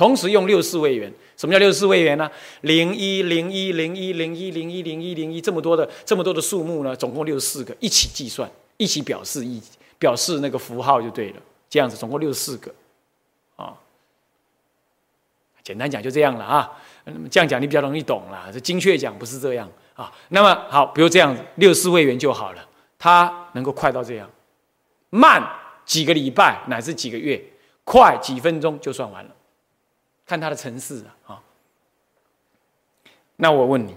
[0.01, 1.13] 同时用六四位元。
[1.37, 2.27] 什么叫六十四位元呢？
[2.61, 6.95] 零一零一零一零一零一零一零一这么多的这么多的数目呢？
[6.95, 9.61] 总共六十四个，一起计算，一起表示一
[9.99, 11.35] 表示那个符号就对了。
[11.69, 12.73] 这样子总共六十四个，
[13.55, 13.77] 啊，
[15.63, 16.71] 简单讲就这样了啊。
[17.29, 20.11] 这样讲你比较容易懂了，这精确讲不是这样啊。
[20.29, 22.67] 那么好，比如这样子，六十四位元就好了。
[22.97, 24.27] 它能够快到这样，
[25.11, 25.47] 慢
[25.85, 27.39] 几个礼拜乃至几个月，
[27.83, 29.29] 快几分钟就算完了。
[30.31, 31.43] 看它的城市啊，
[33.35, 33.93] 那我问你，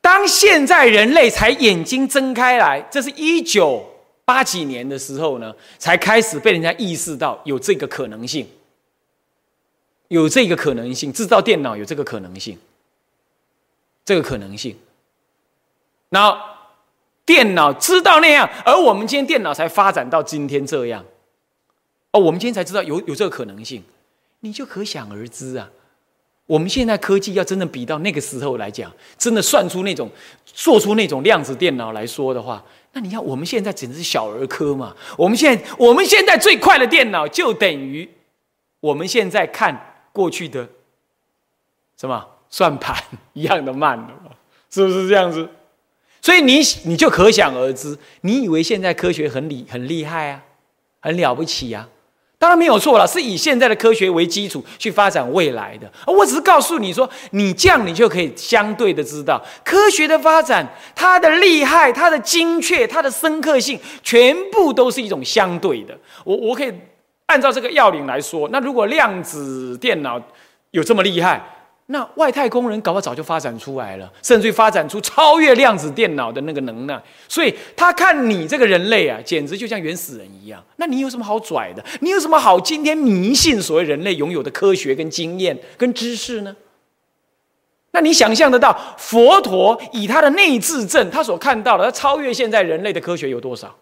[0.00, 3.84] 当现在人类才眼睛睁开来，这是一九
[4.24, 8.48] 八几年的时候呢，才开始被人家意识到有这个可能性，
[10.08, 12.58] 有这个可能性，制造电脑有这个可能性，
[14.06, 14.74] 这个可能性。
[16.08, 16.34] 那
[17.26, 21.04] 电脑知道那样，而我们今天电脑才发展到今天这样，
[22.12, 23.84] 哦，我们今天才知道有有这个可能性。
[24.44, 25.70] 你就可想而知啊！
[26.46, 30.10] 我们现在科技要真的比到那个时候来讲，真的算出那种、
[30.44, 34.94] 做出那种量子电脑来说的话，那你看我们现在简直是小儿科嘛！
[35.16, 38.06] 我们现在我们现在最快的电脑就等于
[38.80, 40.68] 我们现在看过去的
[41.98, 44.36] 什么算盘一样的慢了，
[44.70, 45.48] 是不是这样子？
[46.20, 50.44] 所以你你就可想而知，你以为现在科学很厉很厉害啊，
[51.00, 51.88] 很了不起啊？
[52.44, 55.90] 当然没有错了，是以现在的科学为基础去发展未来的。
[56.06, 65.98] 我只是告诉你说，你这样你就可以相对的知道，科学的发展，它的厉害、它的精确、它的深刻性，全部都是一种相对的。
[66.22, 66.70] 我我可以
[67.24, 70.20] 按照这个要领来说，那如果量子电脑
[70.72, 71.42] 有这么厉害？
[71.86, 76.98] 那外太空人搞不好早就发展出来了，甚至于发展出超越量子电脑的那个能耐。
[77.28, 80.64] 所以他看你这个人类啊，简直就像原始人一样。
[80.76, 81.84] 那你有什么好拽的？
[82.00, 86.56] 你有什么好今天迷信所谓人类拥有的科学跟经验跟知识呢？
[87.90, 93.76] 那你想象得到佛陀以他的内智证，他所看到的，他超越现在人类的科学有多少？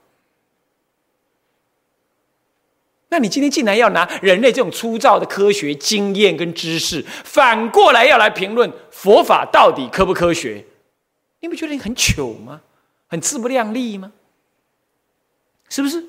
[3.12, 10.64] 那你今天竟然要拿人类这种粗糙的科学经验跟知识，反过来要来评论佛法到底科不科学？
[11.40, 12.62] 你不觉得你很糗吗？
[13.08, 14.10] 很自不量力吗？
[15.68, 16.02] 是不是？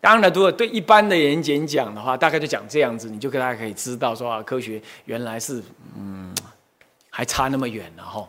[0.00, 5.62] 当然，如果对一般的人演讲的话，大概就讲这样子，你就大家可以知道说啊，科学原来是
[5.96, 6.34] 嗯，
[7.08, 8.28] 还差那么远了哈。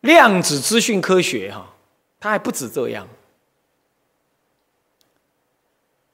[0.00, 1.74] 量子资讯科学哈，
[2.20, 3.08] 它还不止这样。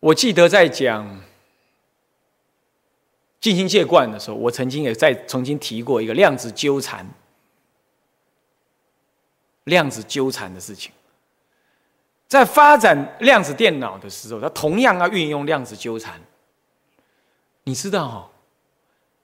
[0.01, 1.23] 我记得在讲
[3.41, 7.07] 进行界观的时候，我曾经也在曾经提过一个量子纠缠、
[9.65, 10.93] 量子纠缠的事情。
[12.27, 16.21] 在发展量子电脑的时候，它同样要运用量子纠缠。
[17.65, 18.31] 你知道哈，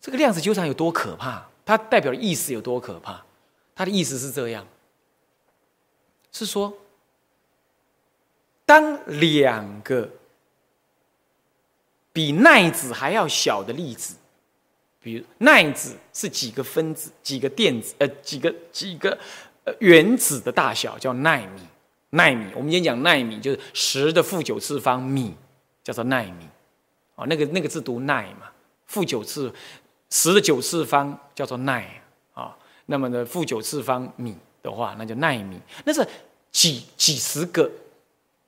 [0.01, 1.47] 这个量子纠缠有多可怕？
[1.65, 3.23] 它代表的意思有多可怕？
[3.81, 4.67] 他的意思是这样，
[6.31, 6.71] 是说，
[8.67, 10.07] 当两个
[12.13, 14.17] 比奈子还要小的粒子，
[15.01, 19.19] 比如奈子是几个分子、几个电子、呃几个几个
[19.65, 21.63] 呃原子的大小叫纳米，
[22.11, 22.53] 纳米。
[22.55, 25.35] 我们今天讲纳米就是十的负九次方米，
[25.83, 26.47] 叫做纳米。
[27.15, 28.53] 哦，那个那个字读奈嘛，
[28.85, 29.51] 负九次
[30.11, 32.03] 十的九次方叫做奈
[32.35, 32.55] 啊。
[32.91, 36.05] 那么呢，负九次方米的话，那就纳米，那是
[36.51, 37.71] 几几十个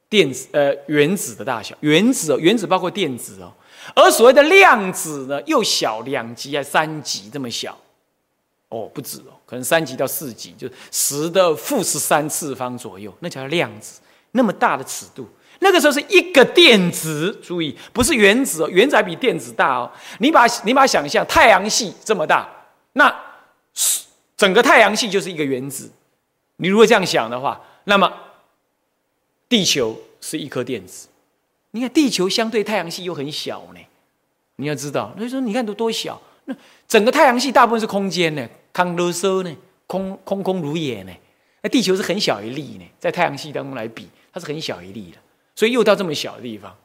[0.09, 1.77] 电子呃原子的大小。
[1.79, 3.55] 原子哦，原子包括电子哦。
[3.95, 7.79] 而所谓的量子呢，又小两级还三级这么小，
[8.69, 14.01] 哦，不止哦，可能三级到四级，就十的负十三次方左右，那叫量子。
[14.33, 15.29] 那么大的尺度，
[15.61, 19.89] 那个时候是一个电子，注意不是原子哦，原子还比电子大哦。
[20.19, 22.49] 你把你把想象太阳系这么大，
[22.95, 23.15] 那。
[24.43, 25.89] 整个太阳系就是一个原子，
[26.57, 28.13] 你如果这样想的话，那么
[29.49, 31.07] 地球是一颗电子。
[31.71, 33.79] 你看地球相对太阳系又很小呢，
[34.57, 36.21] 你要知道，所以说你看都多小。
[36.47, 36.57] 那
[36.89, 41.13] 整个太阳系大部分是空间呢，康勒梭呢，空空空如也呢。
[41.61, 45.19] 那地球是很小一粒呢，在太阳系当中来比，它是很小一粒的。
[45.55, 46.77] 所以又到这么小的地方，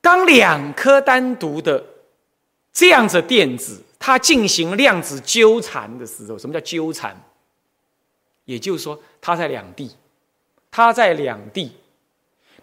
[0.00, 1.84] 当两颗单独的
[2.72, 3.83] 这样子电子。
[3.98, 7.16] 它进行量子纠缠的时候，什么叫纠缠？
[8.44, 9.90] 也就是说，它在两地，
[10.70, 11.72] 它在两地，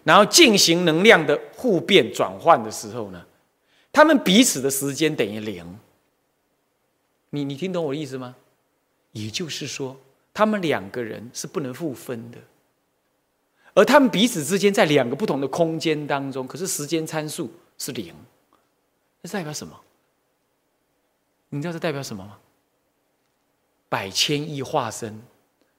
[0.04, 3.26] 然后进行能量的互变转换的时候呢，
[3.92, 5.78] 他们彼此的时间等于零。
[7.30, 8.36] 你你听懂我的意思吗？
[9.12, 9.96] 也就是说，
[10.32, 12.38] 他们两个人是不能互分的，
[13.74, 18.14] 而他们彼此之间在两个不同的空间当中，可是时间参数是零，
[19.22, 19.80] 这代表什么？
[21.54, 22.38] 你知道这代表什么吗？
[23.90, 25.20] 百千亿化身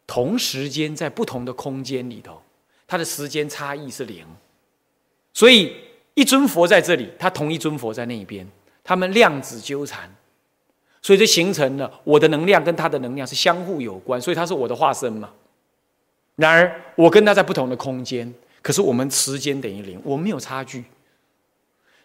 [0.05, 2.39] 同时间在不同的空间里头，
[2.85, 4.23] 它的时间差异是零，
[5.33, 5.75] 所以
[6.13, 8.47] 一尊佛在这里，它同一尊佛在那一边，
[8.83, 10.07] 他们量子纠缠，
[11.01, 15.31] 所以就形成了我的能量跟他的能量是相互有关，所以他是我的化身嘛。
[16.35, 20.83] 然而我跟他在不同的空间，可是我们时间等于零，我们没有差距，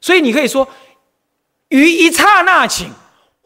[0.00, 0.66] 所以你可以说
[1.68, 2.88] 于一刹那顷。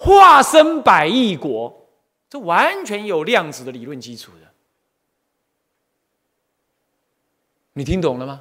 [0.03, 1.86] 化身百亿国，
[2.28, 4.48] 这完全有量子的理论基础的。
[7.74, 8.40] 你听懂了吗？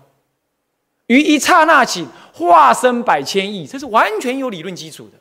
[1.05, 5.19] 于一刹那起，化身百千亿，这是完全有理论基础的。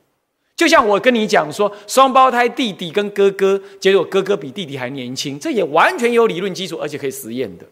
[0.56, 7.66] 就像我跟你讲说，双胞胎弟弟跟哥哥，结果哥哥比弟弟还年轻，这也完全有理论基础，而且可以实验的。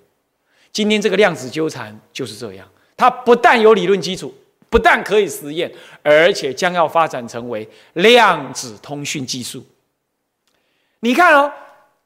[0.71, 4.35] 今天这个量子纠缠就是这样，它不但有理论基础。
[4.71, 5.71] 不但可以实验，
[6.03, 9.65] 而且将要发展成为量子通讯技术。
[11.01, 11.53] 你看哦，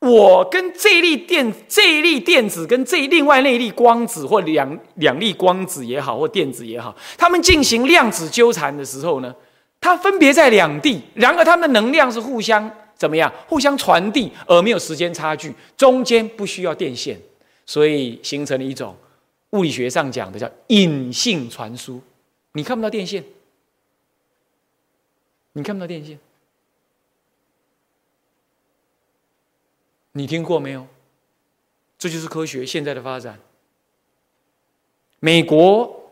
[0.00, 9.34] 我跟这粒电、这一粒电子跟这另外那一粒光子，或两两粒光子也好，或电子也好，它们进行量子纠缠的时候呢，
[9.80, 13.32] 它分别在两地，然而它们的能量是互相怎么样？
[13.48, 17.18] 互相传递，而没有时间差距，中间不需要电线，
[17.66, 18.94] 所以形成了一种
[19.50, 22.00] 物理学上讲的叫隐性传输。
[22.52, 23.24] 你看不到电线，
[25.52, 26.18] 你看不到电线，
[30.12, 30.86] 你听过没有？
[31.98, 33.38] 这就是科学现在的发展。
[35.20, 36.10] 美国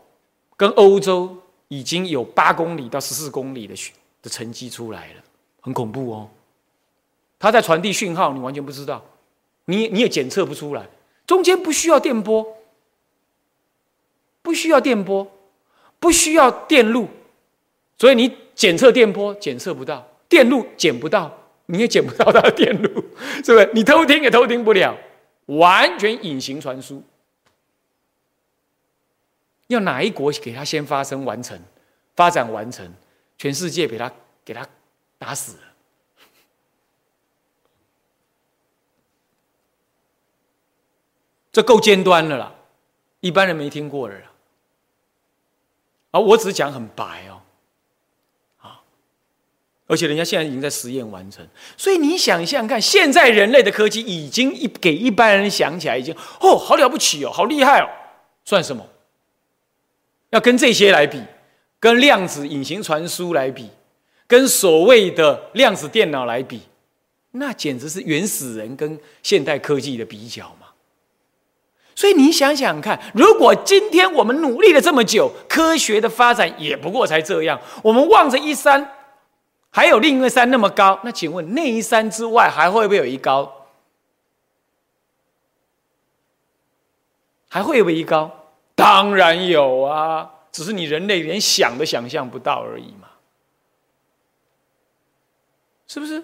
[0.55, 3.75] 跟欧洲已经有八公里到十四公里的
[4.21, 5.23] 的成绩出来了，
[5.59, 6.29] 很恐怖哦。
[7.37, 9.03] 它在传递讯号，你完全不知道，
[9.65, 10.87] 你你也检测不出来。
[11.27, 12.57] 中间不需要电波，
[14.41, 15.29] 不需要电波，
[16.01, 17.07] 不需要电路，
[17.99, 21.31] 所以你检测电波检测不到，电路检不到，
[21.67, 22.89] 你也检不到它的电路，
[23.45, 23.69] 是不是？
[23.73, 24.97] 你偷听也偷听不了，
[25.45, 27.03] 完全隐形传输。
[29.67, 31.57] 要哪一国给他先发生完成、
[32.15, 32.91] 发展完成，
[33.37, 34.11] 全世界给他
[34.43, 34.67] 给他
[35.19, 35.63] 打死了，
[41.51, 42.55] 这够尖端了啦，
[43.19, 44.30] 一般人没听过的啦。
[46.11, 47.41] 啊，我只是讲很白哦，
[48.59, 48.81] 啊，
[49.87, 51.45] 而且人家现在已经在实验完成，
[51.77, 57.87] 所以你想想看，现在人类的科技已经一给一般人想起来，已经哦，好了不起哦，好厉害哦，
[58.45, 58.85] 算什么？
[60.31, 61.21] 要跟这些来比，
[61.79, 63.69] 跟量子隐形传输来比，
[64.27, 66.61] 跟所谓的量子电脑来比，
[67.31, 70.55] 那简直是原始人跟现代科技的比较。
[72.01, 78.95] 所以你想想看，如果今天我们努力了这么久，科学的发展也不过才这样，我们望着一山，
[79.69, 83.67] 还有另一个山那么高，那请问那一山之外还会不会有一高？
[87.47, 88.31] 还会不会一高？
[88.73, 93.09] 当然有啊，只是你人类连想都想象不到而已嘛，
[95.85, 96.23] 是不是？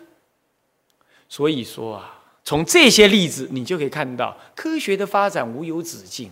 [1.29, 2.16] 所以说啊，
[2.47, 6.31] 从这些例子你就可以看到，科学的发展无有止境，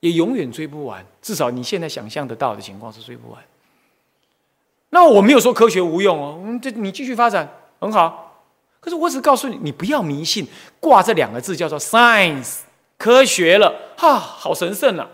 [0.00, 1.04] 也永远追不完。
[1.20, 3.38] 至少你现在想象得到的情况是追不完。
[4.88, 7.46] 那我没有说科学无用哦，这你继续发展
[7.80, 8.46] 很好。
[8.80, 10.48] 可是我只告诉你，你不要迷信，
[10.80, 12.60] 挂这两个字叫做 science，
[12.96, 15.06] 科学了，哈，好神圣啊！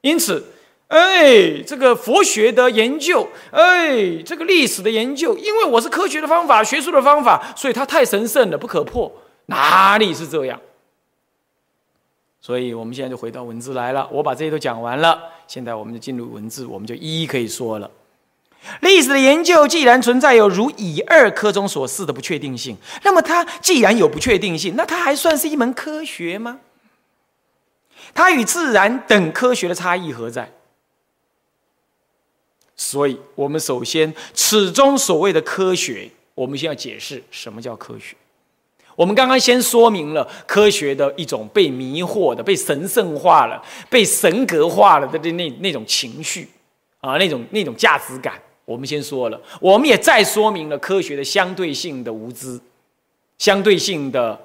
[0.00, 0.53] 因此，
[0.88, 9.10] 哎，这个佛学的研究，哎，这个历史的研究，因为我是科学的方法、学术的方法，所以它太神圣了，不可破。
[9.46, 10.60] 哪里是这样？
[12.40, 14.06] 所以我们现在就回到文字来了。
[14.12, 15.18] 我把这些都讲完了，
[15.48, 17.90] 现在我们就进入文字，我们就一一可以说了。
[18.80, 26.60] 历史的研究既然存在有如乙二科中所示的不确定性，那么它既然有不确定性，那它还算是一门科学吗？
[28.12, 30.50] 它与自然等科学的差异何在？
[32.76, 38.16] 所以，我们首先，此中所谓的科学，我们先要解释什么叫科学。
[38.96, 43.60] 我们刚刚先说明了科学的一种被迷惑的、被神圣化了、
[43.90, 46.48] 被神格化了的那那那种情绪
[47.00, 48.40] 啊，那种那种价值感。
[48.64, 52.58] 我们先说了，我们也再说明了科学的相对性的无知、
[53.38, 54.40] 相对性的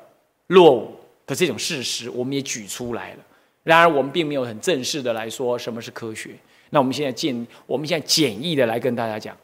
[0.47, 3.19] 落伍的这种事实，我们也举出来了。
[3.63, 6.31] 然而，我们并没有很正式的来说什么是科学。
[6.69, 9.35] 那我们现在简，我们现在简易的来跟大家讲，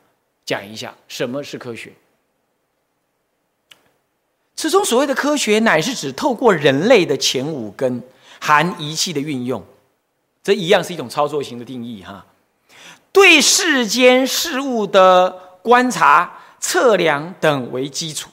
[0.45, 1.91] 讲一下什么是科学。
[4.55, 8.01] 此中所谓的科学，乃是指透过人类的前五根
[8.39, 9.63] 含仪器的运用，
[10.43, 12.25] 这一样是一种操作型的定义哈。
[13.11, 18.29] 对世间事物的观察、测量等为基础。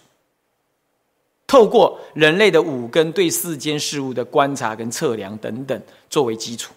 [1.46, 6.72] 透过人类的五根对世间事物的观察跟测量等等作为基础，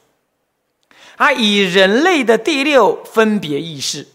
[1.17, 4.05] 他，以人类的第六分别意识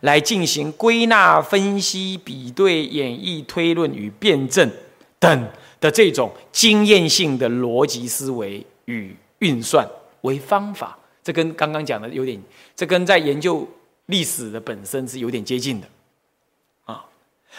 [0.00, 4.70] 来进行归纳、分析、比对、演绎、推论与辩证
[5.18, 5.48] 等
[5.80, 9.88] 的这种经验性的逻辑思维与运算
[10.22, 12.40] 为方法，这跟刚刚讲的有点，
[12.76, 13.66] 这跟在研究
[14.06, 15.86] 历史的本身是有点接近的，
[16.84, 17.04] 啊，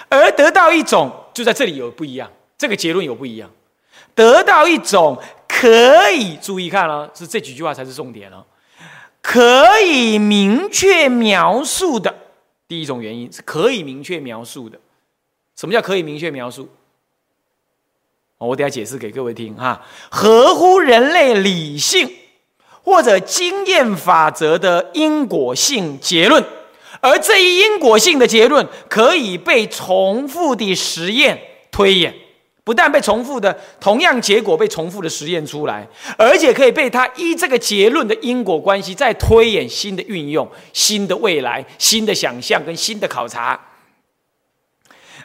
[0.10, 2.30] 而得到一种就在这里有不一样。
[2.58, 3.50] 这个结论有不一样，
[4.14, 8.46] 得到一种可以注意看了，是这几句话才是重点哦。
[9.30, 12.16] 可以明确描述的
[12.68, 14.80] 第一种原因是可以明确描述的。
[15.56, 16.68] 什么叫可以明确描述？
[18.40, 19.86] 我等下解释给各位听哈。
[20.10, 22.12] 合乎人类理性
[22.82, 26.44] 或者经验法则的因果性结论，
[27.00, 32.16] 而这一因果性的结论可以被重复的实验推演。
[32.64, 35.88] 不但被重复的同样结果被重复的实验出来，
[36.18, 43.60] 而且可以被他依这个结论的因果关系再推演新的运用、新的未来、新的想象跟新的考察，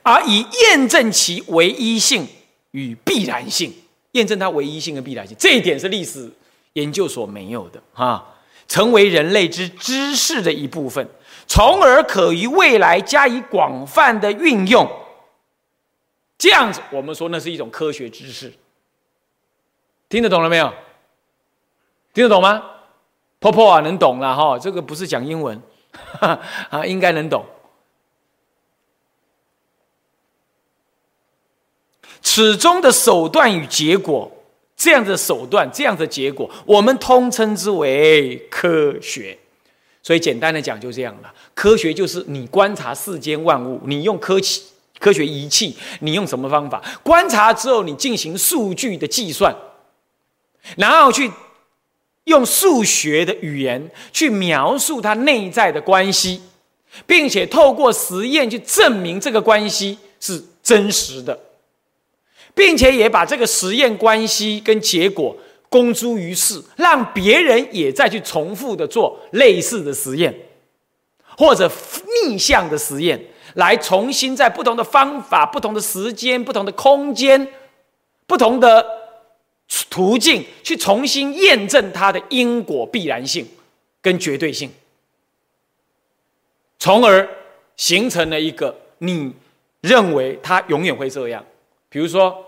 [0.03, 2.27] 而以验证其唯一性
[2.71, 3.75] 与必然性，
[4.13, 6.31] 验证它唯一性和必然性，这一点是历史
[6.73, 8.25] 研究所没有的啊，
[8.67, 11.07] 成为人类之知识的一部分，
[11.47, 14.89] 从而可于未来加以广泛的运用。
[16.37, 18.53] 这样子，我们说那是一种科学知识，
[20.09, 20.73] 听得懂了没有？
[22.13, 22.63] 听得懂吗？
[23.41, 24.59] 婆婆啊，能懂了哈。
[24.59, 25.61] 这个不是讲英文，
[26.71, 27.45] 啊，应该能懂。
[32.23, 34.31] 此中的手段与结果，
[34.77, 39.39] 这样的手段，这样的结果，我们通称之为科学。
[40.03, 41.33] 所以简单的讲，就这样了。
[41.55, 44.63] 科学就是你观察世间万物，你用科技、
[44.99, 49.55] 科学仪器，你用什么方法观察之后，你进行数据的计算，
[50.77, 51.31] 然后去
[52.25, 56.41] 用数学的语言去描述它内在的关系，
[57.07, 61.39] 并且透过实验去证明这个关系是真实的，
[62.55, 65.37] 并且也把这个实验关系跟结果。
[65.71, 70.33] 公诸于世，让别人也再去重复的做类似的实验，
[71.37, 71.69] 或者
[72.29, 73.21] 逆向的实验，
[73.55, 77.49] 来重新在不同的方法、不同的时间、不同的空间、
[78.27, 78.87] 不同的
[79.91, 83.47] 途径，去重新验证它的因果必然性
[84.01, 84.71] 跟绝对性，
[86.79, 87.29] 从而
[87.77, 89.33] 形成了一个你
[89.81, 91.45] 认为它永远会这样，
[91.89, 92.41] 比如说。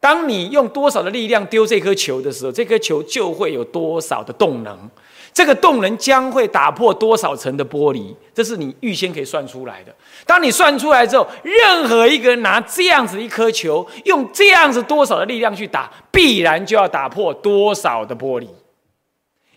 [0.00, 4.90] 当你用多少的力量丢这颗球的时候，这颗球就会有多少的动能，
[5.34, 9.92] 这个动能将会打破多少层的玻璃，这是你预先可以算出来的。
[10.24, 18.46] 当你算出来之后，任何一个人拿这样子一颗球，用这样子多少的力量去打，必然就要打破多少的玻璃。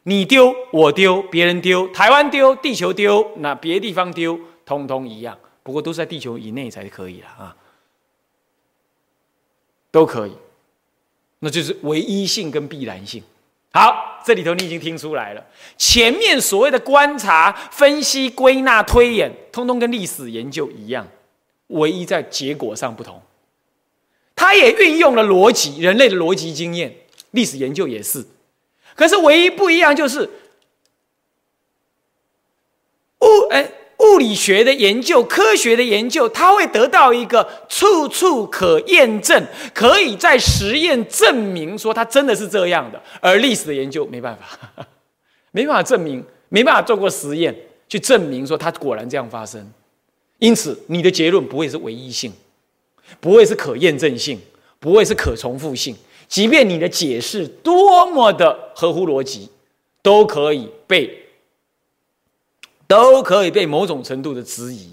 [0.03, 7.55] 你丢，我丢，别人丢，台湾丢，地球丢，那别的地方丢，通通一样，不过都是在地球以内才可以了啊。
[9.91, 10.31] 都可以，
[11.39, 13.21] 那就是唯一性跟必然性。
[13.73, 15.45] 好，这里头你已经听出来了。
[15.77, 21.07] 前面所谓的观察、分析、归纳、推演，通通跟历史研究一样，
[21.67, 23.21] 唯一在结果上不同。
[24.35, 26.93] 它也运用了逻辑，人类的逻辑经验，
[27.31, 28.25] 历史研究也是。
[28.95, 30.29] 可是唯一不一样就是，
[33.21, 33.71] 物哎。
[34.17, 39.45] 物理学的研究、科学的研究，它会得到一个处处可验证，
[39.75, 42.99] 可以在实验证明说它真的是这样的。
[43.21, 44.87] 而历史的研究没办法，
[45.53, 47.55] 没办法证明，没办法做过实验
[47.87, 49.71] 去证明说它果然这样发生。
[50.39, 52.33] 因此，你的结论不会是唯一性，
[53.19, 54.39] 不会是可验证性，
[54.79, 55.95] 不会是可重复性。
[56.27, 59.47] 即便你的解释多么的合乎逻辑，
[60.01, 61.26] 都可以被。
[62.87, 64.91] 都可以被某种程度的质疑。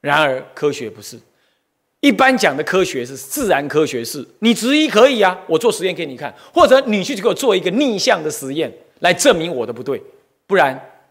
[0.00, 1.18] 然而，科学不是
[2.00, 10.02] 一般讲的科学是自然科学，是你质疑可以啊，我做实验给你看，或者你去给我做一个逆向的实验来证明我的不对，
[10.46, 11.02] 不然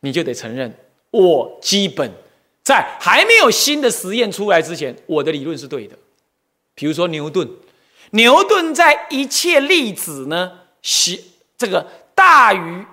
[0.00, 0.72] 你就得承认
[1.10, 2.12] 我基本
[2.62, 5.96] 在还没有新的实验出来之前，我的理论是对的。
[6.74, 7.48] 比如说牛顿，
[8.10, 11.18] 牛顿在一切粒子呢，是
[11.56, 12.84] 这个大于。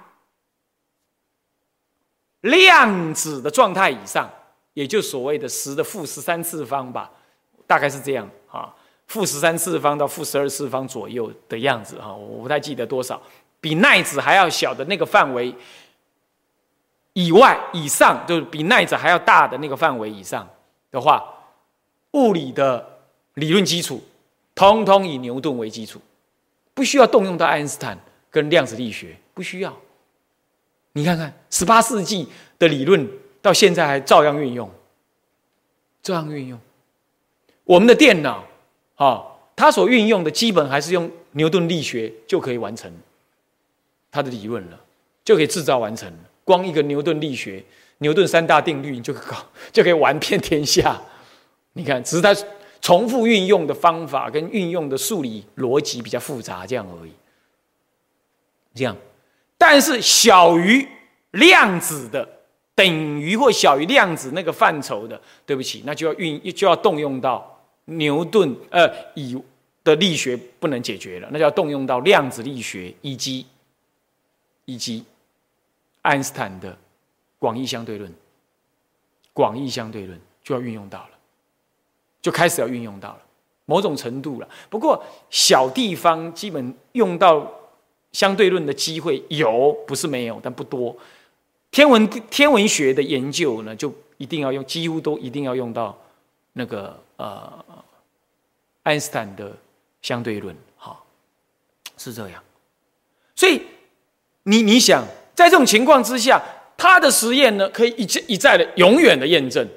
[2.42, 4.30] 量子的状态以上，
[4.74, 7.10] 也就所谓的十的负十三次方吧，
[7.68, 8.74] 大概是这样啊，
[9.08, 13.22] 负十三次方到负十二次方左右的样子哈，我不太记得多少，
[13.60, 15.54] 比奈子还要小的那个范围
[17.14, 20.48] 以外以上，就是比奈子还要大的那个范围以上
[20.90, 21.24] 的话，
[22.14, 23.00] 物理的
[23.36, 24.02] 理论基础，
[24.56, 26.02] 通通以牛顿为基础，
[26.74, 27.98] 不需要动用到爱因斯坦
[28.30, 29.78] 跟量子力学，不需要。
[30.94, 32.28] 你看看，十八世纪
[32.60, 33.08] 的理论
[33.42, 34.70] 到现在还照样运用，
[36.04, 36.60] 照样运用。
[37.64, 38.46] 我们的电脑，
[38.96, 39.24] 啊，
[39.56, 42.92] 它所运用的基本还是用牛顿力学就可以完成
[44.12, 44.80] 它的理论了，
[45.24, 46.12] 就可以制造完成。
[46.44, 47.64] 光一个牛顿力学，
[48.00, 49.38] 牛顿三大定律，你就搞
[49.72, 51.00] 就可以玩遍天下。
[51.74, 52.36] 你看，只是它
[52.82, 57.12] 重复运用的方法跟运用的数理逻辑比较复杂，这样而已。
[58.74, 58.98] 这样。
[59.62, 60.88] 但是小于
[61.34, 62.28] 量子的，
[62.74, 62.84] 等
[63.22, 69.40] 于或小于量子那个范畴的，对不起，那就要运就要动用到牛顿呃以
[69.84, 73.46] 的力学不能解决了，那就要动用到量子力学以及
[74.66, 75.06] 以及
[76.02, 76.76] 爱因斯坦的
[77.38, 78.12] 广义相对论，
[79.32, 81.10] 广义相对论就要运用到了，
[82.20, 83.20] 就开始要运用到了
[83.66, 84.50] 某种程度了。
[84.72, 87.61] 不过小地方基本用到。
[88.12, 90.96] 相对论的机会有，不是没有，但不多。
[91.72, 95.98] 天文天文学的研究呢，就一定要用，几乎都一定要用到
[96.54, 97.66] 那个呃，
[98.84, 99.56] 爱因斯坦的
[100.02, 101.06] 相对论，好，
[101.98, 102.44] 是这样。
[103.36, 103.62] 所以
[104.44, 106.42] 你你想，在这种情况之下，
[106.76, 108.04] 他的实验呢，可以一
[108.34, 109.68] 一再的永远的验证。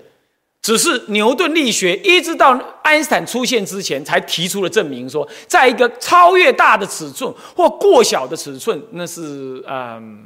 [0.65, 10.25] 只是牛顿力学一直到爱因斯坦出现之前，才提出了证明说，在一个超越大的尺寸或过小的尺寸，那是嗯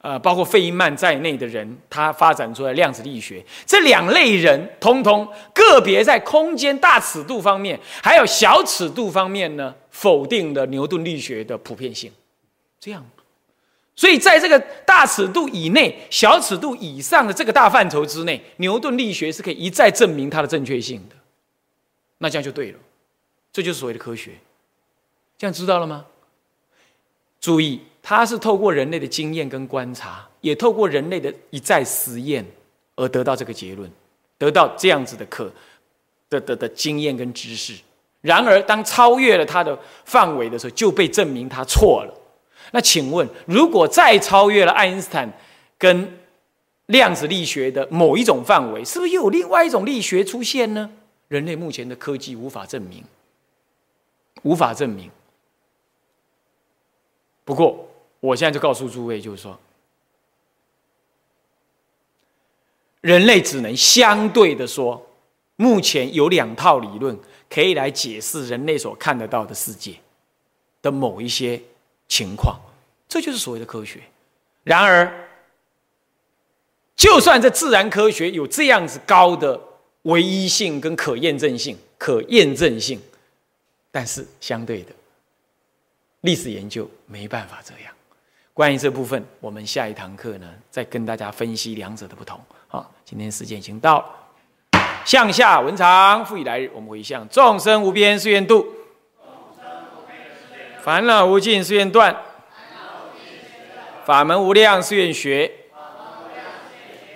[0.00, 3.44] 呃，包括费因曼在内的人，他发展出来量子力学。
[3.66, 12.10] 这两类人，通通个别在空间大尺度方面，还有小尺度方面呢，否定了牛顿力学的普遍性。
[12.80, 13.04] 这样，
[13.96, 21.14] 所以在这个大尺度以内、小尺度以上的这个大范畴之内，牛顿力学是可以一再证明它的正确性的。
[22.18, 22.78] 那这样就对了，
[23.52, 24.32] 这就是所谓的科学。
[25.38, 26.06] 这样知道了吗？
[27.40, 32.44] 注意，它是透过人类的经验跟观察，也透过人类的一再实验
[32.96, 33.90] 而得到这个结论，
[34.38, 35.52] 得到这样子的课
[36.30, 37.74] 的的的经验跟知识。
[38.22, 42.14] 然而，当超越了它的范围的时候，就被证明它错了。
[42.74, 45.32] 那请问，如果再超越了爱因斯坦
[45.78, 46.18] 跟
[46.86, 50.90] 量子力学的某一种范围，是不是又有另外一种力学出现呢？
[51.28, 53.04] 人类目前的科技无法证明，
[54.42, 55.08] 无法证明。
[57.44, 59.56] 不过，我现在就告诉诸位，就是说，
[63.02, 65.00] 人类只能相对的说，
[65.54, 67.16] 目前有两套理论
[67.48, 69.94] 可以来解释人类所看得到的世界
[70.82, 71.62] 的某一些
[72.08, 72.58] 情况，
[73.08, 74.00] 这就是所谓的科学。
[74.62, 75.28] 然而，
[76.96, 79.60] 就算这自然科学有这样子高的
[80.02, 83.00] 唯一性跟可验证性、可验证性，
[83.90, 84.92] 但是相对的。
[86.20, 87.92] 历史研究没办法这样。
[88.54, 92.40] 关于这部分，我们下一堂课呢，再跟大家分析两者的不同。
[92.68, 94.80] 好，今天时间已经到了。
[95.04, 98.66] 向下文长，复以来日，我们回向众生无边誓愿度，
[100.84, 102.14] 烦恼无尽誓愿断，
[104.04, 105.50] 法门无量誓愿学，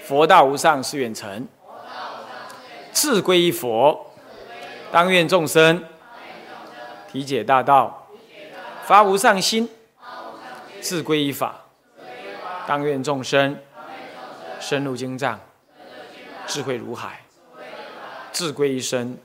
[0.00, 1.46] 佛道无上誓愿成。
[2.92, 4.10] 自归依佛，
[4.90, 5.84] 当愿众生。
[7.12, 8.08] 体解大道。
[8.84, 9.68] 发无上心，
[10.80, 11.54] 自归依法，
[12.66, 13.54] 当愿众生。
[14.60, 15.38] 深入经藏，
[16.46, 17.20] 智慧如海，
[18.32, 19.18] 自归一生，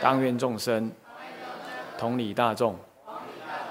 [0.00, 0.90] 当愿众生。
[1.98, 2.78] 同理大众，